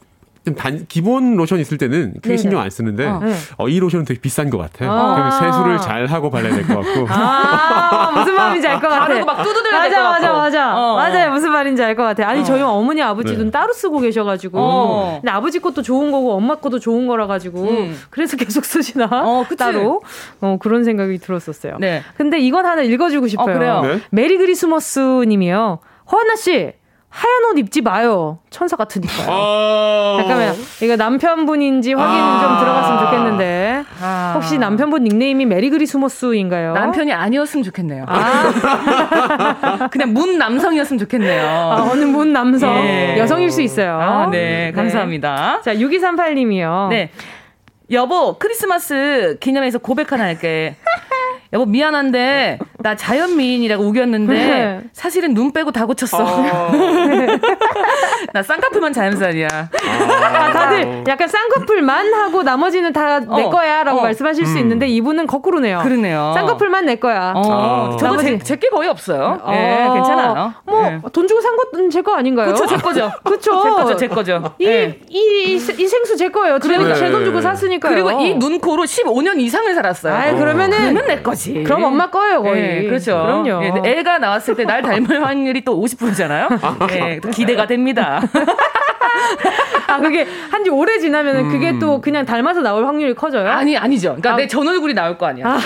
[0.54, 2.36] 단, 기본 로션 있을 때는 크게 네네.
[2.36, 3.18] 신경 안 쓰는데, 어.
[3.20, 3.34] 네.
[3.58, 4.84] 어, 이 로션은 되게 비싼 것 같아.
[4.88, 5.30] 아.
[5.30, 7.06] 세수를 잘 하고 발라야 될 것 같고.
[7.08, 9.06] 아, 무슨 마음인지 알 것 같아.
[9.06, 10.38] 바르고 막 두드려야 맞아, 될것 맞아, 같고.
[10.38, 10.76] 맞아.
[10.76, 10.96] 어.
[10.96, 11.30] 맞아요.
[11.32, 12.28] 무슨 말인지 알 것 같아.
[12.28, 12.44] 아니, 어.
[12.44, 13.50] 저희 어머니, 아버지도 네.
[13.50, 14.58] 따로 쓰고 계셔가지고.
[14.60, 15.18] 어.
[15.20, 17.62] 근데 아버지 것도 좋은 거고, 엄마 것도 좋은 거라 가지고.
[17.62, 17.98] 음.
[18.10, 19.08] 그래서 계속 쓰시나?
[19.10, 19.56] 어, 그치.
[19.56, 20.02] 따로.
[20.40, 21.78] 어, 그런 생각이 들었었어요.
[21.80, 22.02] 네.
[22.16, 23.54] 근데 이건 하나 읽어주고 싶어요.
[23.54, 23.80] 어, 그래요?
[23.82, 24.00] 네?
[24.10, 25.80] 메리 크리스머스 님이요.
[26.12, 26.72] 허안나씨,
[27.08, 28.38] 하얀 옷 입지 마요.
[28.50, 29.26] 천사 같으니까요.
[29.30, 30.16] 어...
[30.18, 30.54] 잠깐만요.
[30.82, 32.40] 이거 남편분인지 확인 아.
[32.42, 33.84] 좀 들어갔으면 좋겠는데.
[34.02, 34.32] 아.
[34.34, 36.74] 혹시 남편분 닉네임이 메리 크리스머스인가요?
[36.74, 38.04] 남편이 아니었으면 좋겠네요.
[38.06, 41.46] 아, 그냥 뭇 남성이었으면 좋겠네요.
[41.46, 42.76] 아, 어느 분 남성.
[42.84, 43.16] 예.
[43.18, 43.98] 여성일 수 있어요.
[43.98, 45.62] 아, 네, 감사합니다.
[45.62, 46.88] 자, 6238님이요.
[46.88, 47.10] 네.
[47.92, 50.76] 여보, 크리스마스 기념해서 고백 하나 할게.
[51.52, 54.80] 여보, 미안한데, 나 자연 미인이라고 우겼는데, 네.
[54.92, 56.18] 사실은 눈 빼고 다 고쳤어.
[58.32, 59.48] 나 쌍꺼풀만 자연산이야.
[59.48, 64.02] 아, 다들 약간 쌍꺼풀만 하고 나머지는 다내 어, 거야 라고 어.
[64.02, 64.58] 말씀하실 수 음.
[64.58, 65.80] 있는데 이분은 거꾸로네요.
[65.82, 66.32] 그러네요.
[66.34, 67.32] 쌍꺼풀만 내 거야.
[67.34, 67.96] 어, 아.
[67.96, 69.40] 저도 나머지- 제, 제게 거의 없어요.
[69.42, 69.52] 어.
[69.52, 70.52] 예, 괜찮아요.
[70.64, 71.00] 뭐, 예.
[71.12, 72.52] 돈 주고 산 것은 제 거 아닌가요?
[72.52, 73.10] 그쵸, 제 거죠.
[73.24, 73.62] 그쵸.
[73.62, 74.54] 제 거죠, 제 거죠.
[74.58, 74.98] 이, 예.
[75.08, 76.58] 이, 이, 이 생수 제 거예요.
[76.60, 76.94] 그러니까.
[76.94, 77.94] 제돈 주고 샀으니까요.
[77.94, 80.14] 그리고 이 눈, 코로 15년 이상을 살았어요.
[80.14, 80.78] 아이, 그러면은.
[80.94, 81.62] 그러면 내 거 지.
[81.62, 82.62] 그럼 엄마 거예요, 거의.
[82.62, 83.12] 예, 그렇죠.
[83.44, 83.62] 그럼요.
[83.84, 86.48] 예, 애가 나왔을 때 날 닮을 확률이 또 50%잖아요.
[86.92, 88.20] 예, 또 기대가 됩니다.
[89.88, 91.78] 아, 그게 한 지 오래 지나면 은 그게 음.
[91.78, 93.48] 또 그냥 닮아서 나올 확률이 커져요?
[93.48, 94.16] 아니, 아니죠.
[94.16, 94.36] 그러니까 아.
[94.36, 95.56] 내전 얼굴이 나올 거 아니야.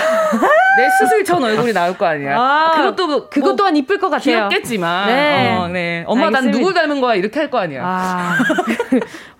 [0.76, 2.36] 내 수술 전 얼굴이 나올 거 아니야.
[2.38, 4.48] 아, 그것도 뭐, 그것 뭐 또한 이쁠 것 같아요.
[4.50, 5.06] 귀엽겠지만.
[5.06, 5.56] 네.
[5.56, 6.04] 어, 네.
[6.06, 6.58] 엄마 난 알겠습니다.
[6.58, 7.14] 누굴 닮은 거야?
[7.14, 7.82] 이렇게 할 거 아니야.
[7.82, 8.36] 아,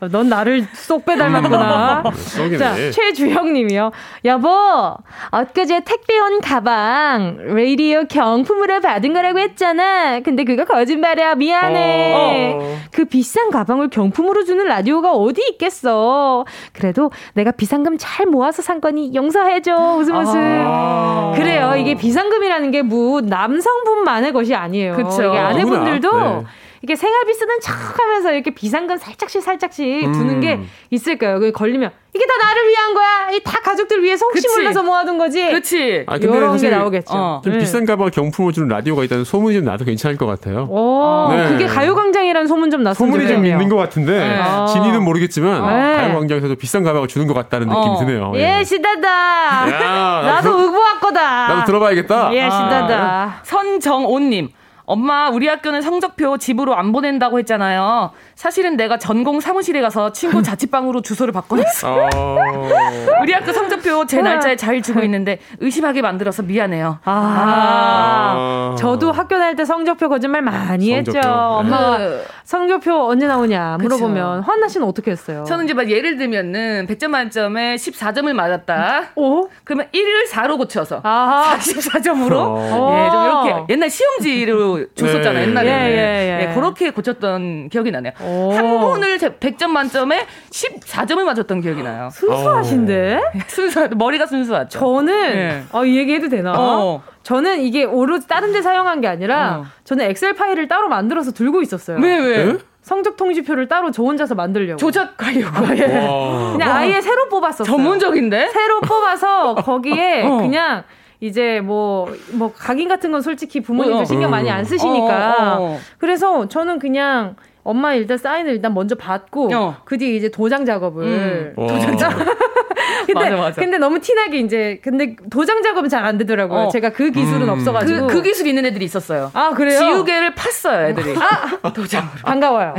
[0.11, 2.03] 넌 나를 쏙 빼 닮았구나.
[2.15, 2.59] 쏙이네.
[2.59, 3.93] 자, 최주영님이요.
[4.25, 4.97] 여보,
[5.31, 10.21] 엊그제 택배 온 가방 라디오 경품으로 받은 거라고 했잖아.
[10.21, 11.35] 근데 그거 거짓말이야.
[11.35, 12.13] 미안해.
[12.59, 12.79] 어.
[12.93, 16.45] 그 비싼 가방을 경품으로 주는 라디오가 어디 있겠어.
[16.73, 19.97] 그래도 내가 비상금 잘 모아서 산 거니 용서해줘.
[19.99, 20.41] 웃음 웃음.
[20.67, 21.33] 아.
[21.37, 21.75] 그래요.
[21.77, 24.95] 이게 비상금이라는 게 뭐 남성분만의 것이 아니에요.
[24.97, 25.29] 그쵸.
[25.29, 26.19] 이게 아내분들도.
[26.19, 26.45] 네.
[26.83, 30.13] 이게 생활비 쓰는 척하면서 이렇게 비상금 살짝씩 살짝씩 음.
[30.13, 30.61] 두는 게
[30.91, 31.39] 있을 거예요.
[31.39, 33.31] 그게 걸리면 이게 다 나를 위한 거야.
[33.33, 34.57] 이 다 가족들 위해서 혹시 그치.
[34.59, 35.45] 몰라서 모아둔 거지.
[35.47, 36.05] 그렇지.
[36.07, 37.13] 아, 이런 게 나오겠죠.
[37.15, 37.41] 어.
[37.45, 37.59] 좀 네.
[37.59, 40.67] 비싼 가방 경품을 주는 라디오가 있다는 소문이 좀 나도 괜찮을 것 같아요.
[40.71, 41.49] 오, 네.
[41.49, 43.45] 그게 가요광장이라는 소문 좀 났으면 소문이 좀.
[43.45, 44.43] 있는 것 같은데 네.
[44.73, 45.97] 진이는 모르겠지만 네.
[45.97, 47.99] 가요광장에서도 비싼 가방을 주는 것 같다는 느낌이 어.
[47.99, 48.33] 드네요.
[48.37, 49.09] 예, 시다다.
[49.09, 51.49] 야, 나도 나도 의고할 거다.
[51.49, 52.31] 나도 들어봐야겠다.
[52.35, 52.51] 예, 아.
[52.51, 53.41] 시다다.
[53.45, 54.49] 선정오님.
[54.85, 58.11] 엄마, 우리 학교는 성적표 집으로 안 보낸다고 했잖아요.
[58.35, 62.09] 사실은 내가 전공 사무실에 가서 친구 자취방으로 주소를 바꿔놨어.
[62.15, 62.39] 어...
[63.23, 66.99] 우리 학교 성적표 제 날짜에 잘 주고 있는데 의심하게 만들어서 미안해요.
[67.05, 71.19] 아, 저도 학교 다닐 때 성적표 거짓말 많이 성적표.
[71.19, 71.29] 했죠.
[71.29, 71.35] 네.
[71.35, 74.51] 엄마가 그- 성적표 언제 나오냐 물어보면 그쵸.
[74.51, 75.45] 환나 씨는 어떻게 했어요?
[75.47, 79.11] 저는 이제 막 예를 들면은 100점 만점에 14점을 맞았다.
[79.15, 79.49] 오?
[79.65, 81.57] 그러면 1을 4로 고쳐서 아하.
[81.59, 82.97] 44점으로 어.
[83.07, 85.45] 예, 좀 이렇게 옛날 시험지로 줬었잖아요.
[85.45, 85.51] 네.
[85.51, 85.69] 옛날에.
[85.69, 86.55] 예, 예, 예.
[86.55, 88.13] 그렇게 고쳤던 기억이 나네요.
[88.23, 88.53] 오.
[88.53, 92.11] 한 번을 100점 만점에 14점을 맞았던 기억이 나요.
[92.13, 93.21] 순수하신데?
[93.49, 94.79] 순수 머리가 순수하죠.
[94.79, 95.63] 저는 예.
[95.73, 96.53] 아, 이 얘기 해도 되나?
[96.57, 97.03] 어.
[97.23, 99.65] 저는 이게 오로지 다른 데 사용한 게 아니라 어.
[99.85, 101.99] 저는 엑셀 파일을 따로 만들어서 들고 있었어요.
[102.01, 102.45] 왜 왜?
[102.45, 102.59] 네?
[102.83, 104.79] 성적 통지표를 따로 저 혼자서 만들려고.
[104.79, 105.77] 조작하려고.
[105.77, 106.07] 예.
[106.07, 106.53] 와.
[106.53, 107.67] 그냥 아예 새로 뽑았었어요.
[107.67, 108.49] 전문적인데?
[108.49, 110.39] 새로 뽑아서 거기에 어.
[110.39, 110.85] 그냥
[111.21, 114.05] 이제 뭐, 뭐, 각인 같은 건 솔직히 부모님들 어.
[114.05, 115.57] 신경 많이 안 쓰시니까.
[115.59, 115.79] 어, 어, 어.
[115.99, 119.77] 그래서 저는 그냥 엄마 일단 사인을 일단 먼저 받고 어.
[119.85, 121.55] 그 뒤에 이제 도장 작업을.
[121.57, 121.67] 와.
[123.07, 123.61] 근데, 맞아, 맞아.
[123.61, 126.61] 근데 너무 티나게 이제 근데 도장 작업은 잘 안 되더라고요.
[126.61, 126.69] 어.
[126.71, 127.49] 제가 그 기술은 음.
[127.51, 128.07] 없어가지고.
[128.07, 129.31] 그, 그 기술 있는 애들이 있었어요.
[129.35, 129.79] 아 그래요?
[129.79, 131.15] 지우개를 팠어요, 애들이.
[131.75, 132.11] 도장으로.
[132.25, 132.75] 반가워요.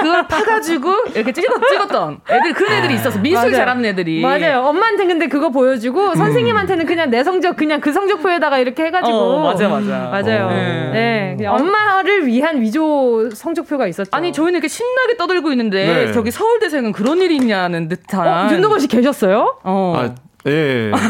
[0.00, 3.18] 그걸 파가지고 이렇게 찍었, 찍었던 애들, 그런 애들이 있었어.
[3.20, 3.52] 미술 맞아요.
[3.52, 4.20] 잘하는 애들이.
[4.20, 4.62] 맞아요.
[4.66, 5.52] 엄마한테 근데 그거 음.
[5.52, 10.08] 보여주고 선생님한테는 그냥 내 성적 그냥 그 성적표에다가 이렇게 해가지고 어, 맞아, 맞아.
[10.10, 10.46] 맞아요.
[10.46, 10.50] 어.
[10.92, 14.10] 네, 그냥 엄마를 위한 위조 성적표가 있었죠.
[14.12, 16.12] 아니, 저희는 이렇게 신나게 떠들고 있는데, 네.
[16.12, 18.26] 저기 서울대생은 그런 일이 있냐는 듯한.
[18.26, 19.29] 어, 윤덕원 씨 계셨어요?
[19.38, 19.94] 어.
[19.96, 20.14] 아,
[20.46, 20.90] 예.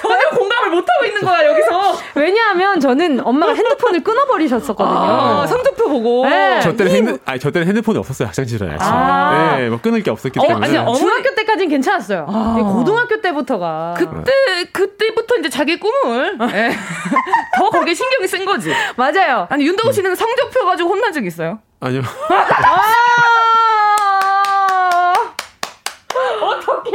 [0.00, 1.98] 전혀 공감을 못하고 있는 거야, 여기서.
[2.14, 4.98] 왜냐하면 저는 엄마가 핸드폰을 끊어버리셨었거든요.
[4.98, 6.28] 아, 성적표 보고.
[6.28, 6.60] 네.
[6.62, 8.76] 저 때는 핸드, 아니 저 때는 핸드폰이 없었어요 학창 시절에.
[8.80, 9.56] 아.
[9.56, 10.66] 네, 뭐 끊을 게 없었기 어, 때문에.
[10.66, 12.26] 아니, 어, 중학교 때까지는 괜찮았어요.
[12.58, 14.32] 이 고등학교 때부터가 그때,
[14.72, 16.38] 그때부터 이제 자기 꿈을.
[16.52, 16.70] 예.
[17.58, 18.72] 더 거기에 신경이 쓴 거지.
[18.96, 19.46] 맞아요.
[19.50, 21.58] 아니, 윤동훈 씨는 성적표 가지고 혼난 적 있어요?
[21.80, 22.02] 아니요.
[22.30, 22.98] 아!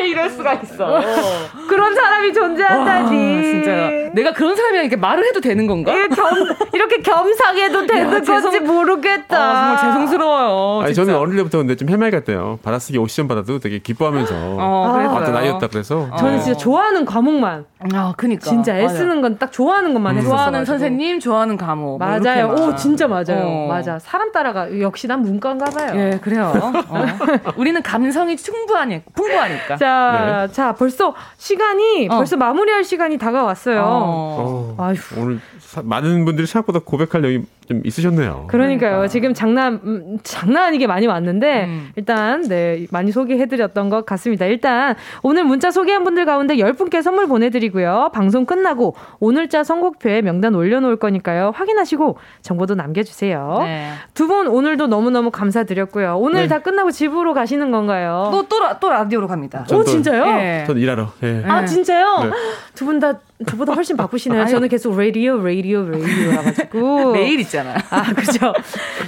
[0.03, 1.01] 어떻게 이럴 수가 있어.
[1.67, 3.35] 그런 사람이 존재한다니.
[3.35, 4.02] 와, 진짜.
[4.13, 5.91] 내가 그런 사람이랑 이렇게 말을 해도 되는 건가?
[5.93, 6.29] 이게 겸,
[6.73, 9.37] 이렇게 겸상해도 되는 건지 죄송- 모르겠다.
[9.37, 10.81] 아, 정말 죄송스러워요.
[10.83, 11.05] 아니 진짜.
[11.11, 12.59] 저는 어릴 때부터 근데 좀 해맑았대요.
[12.63, 15.09] 받아쓰기 오시전 받아도 되게 기뻐하면서 어.
[15.13, 16.09] 왔던 아이였다 그래서.
[16.17, 18.41] 저는 진짜 좋아하는 과목만 아, 그니까.
[18.49, 18.77] 진짜.
[18.77, 20.29] 애쓰는 건 딱 좋아하는 것만 했었어.
[20.29, 21.83] 좋아하는 선생님, 좋아하는 과목.
[21.83, 22.45] 뭐 맞아요.
[22.47, 22.69] 이렇게만.
[22.69, 23.41] 오, 진짜 맞아요.
[23.45, 23.67] 어.
[23.67, 23.97] 맞아.
[23.99, 24.79] 사람 따라가.
[24.79, 25.91] 역시 난 문과인가 봐요.
[25.95, 26.53] 예, 그래요.
[26.55, 26.71] 어.
[27.57, 29.77] 우리는 감성이 충분하니, 풍부하니까.
[29.77, 32.17] 자, 자, 벌써 시간이 어.
[32.17, 33.81] 벌써 마무리할 시간이 다가왔어요.
[34.03, 34.75] 어.
[34.77, 34.95] 어, 아휴.
[35.21, 38.45] 오늘 사- 많은 분들이 생각보다 고백할 내용이 좀 있으셨네요.
[38.49, 39.07] 그러니까요.
[39.07, 41.89] 지금 장난 음, 장난 아니게 많이 왔는데 음.
[41.95, 44.45] 일단 네 많이 소개해드렸던 것 같습니다.
[44.45, 48.09] 일단 오늘 문자 소개한 분들 가운데 10분께 선물 보내드리고요.
[48.13, 51.53] 방송 끝나고 오늘자 선곡표에 명단 올려놓을 거니까요.
[51.55, 53.59] 확인하시고 정보도 남겨주세요.
[53.61, 53.91] 네.
[54.13, 56.17] 두분 오늘도 너무너무 감사드렸고요.
[56.19, 56.47] 오늘 네.
[56.49, 58.29] 다 끝나고 집으로 가시는 건가요?
[58.31, 59.63] 또, 또, 라- 또 라디오로 갑니다.
[59.67, 60.25] 전오 또- 진짜요?
[60.41, 60.63] 예.
[60.67, 61.11] 전 일하러.
[61.23, 61.43] 예.
[61.47, 62.23] 아 진짜요?
[62.25, 62.31] 네.
[62.75, 63.13] 두분 다
[63.45, 64.45] 저보다 훨씬 바쁘시네요.
[64.47, 67.75] 저는 계속 라디오 라디오 라디오라 가지고 매일 있잖아.
[67.89, 68.53] 아, 그죠.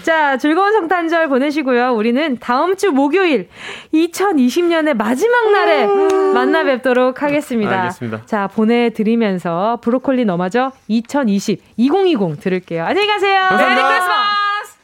[0.03, 1.91] 자, 즐거운 성탄절 보내시고요.
[1.93, 3.47] 우리는 다음 주 목요일
[3.93, 5.85] 2020년의 마지막 날에
[6.33, 7.81] 만나 뵙도록 하겠습니다.
[7.83, 8.21] 알겠습니다.
[8.25, 12.83] 자, 보내드리면서 브로콜리 너마저 2020, 2020 들을게요.
[12.85, 13.39] 안녕히 가세요.
[13.49, 13.87] 감사합니다.
[13.87, 14.75] 메리 크리스마스!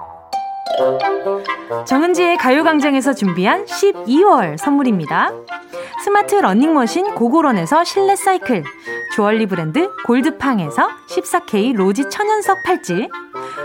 [1.86, 5.30] 정은지의 가요광장에서 준비한 12월 선물입니다.
[6.04, 8.64] 스마트 러닝머신 고고런에서 실내 사이클,
[9.14, 13.08] 주얼리 브랜드 골드팡에서 14K 로지 천연석 팔찌,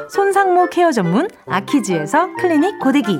[0.10, 3.20] 손상모 케어 전문 아키즈에서 클리닉 고데기,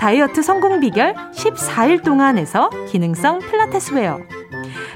[0.00, 4.18] 다이어트 성공 비결 14일 동안에서 기능성 필라테스 웨어.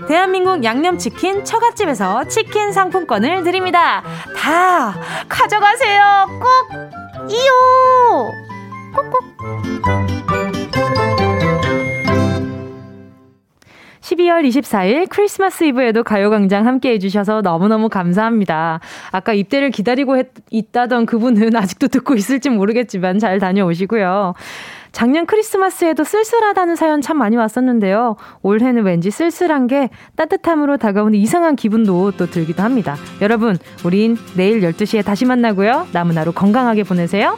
[0.08, 4.02] 대한민국 양념치킨 처갓집에서 치킨 상품권을 드립니다.
[4.34, 4.94] 다
[5.28, 6.26] 가져가세요.
[6.40, 8.32] 꼭 이요.
[8.94, 9.18] 꾹꾹
[14.00, 18.80] 12월 24일 크리스마스 이브에도 가요광장 함께 해주셔서 너무너무 감사합니다.
[19.10, 24.34] 아까 입대를 기다리고 했, 있다던 그분은 아직도 듣고 있을지 모르겠지만 잘 다녀오시고요.
[24.94, 28.14] 작년 크리스마스에도 쓸쓸하다는 사연 참 많이 왔었는데요.
[28.42, 32.96] 올해는 왠지 쓸쓸한 게 따뜻함으로 다가오는 이상한 기분도 또 들기도 합니다.
[33.20, 35.88] 여러분, 우린 내일 12시에 다시 만나고요.
[35.92, 37.36] 남은 하루 건강하게 보내세요.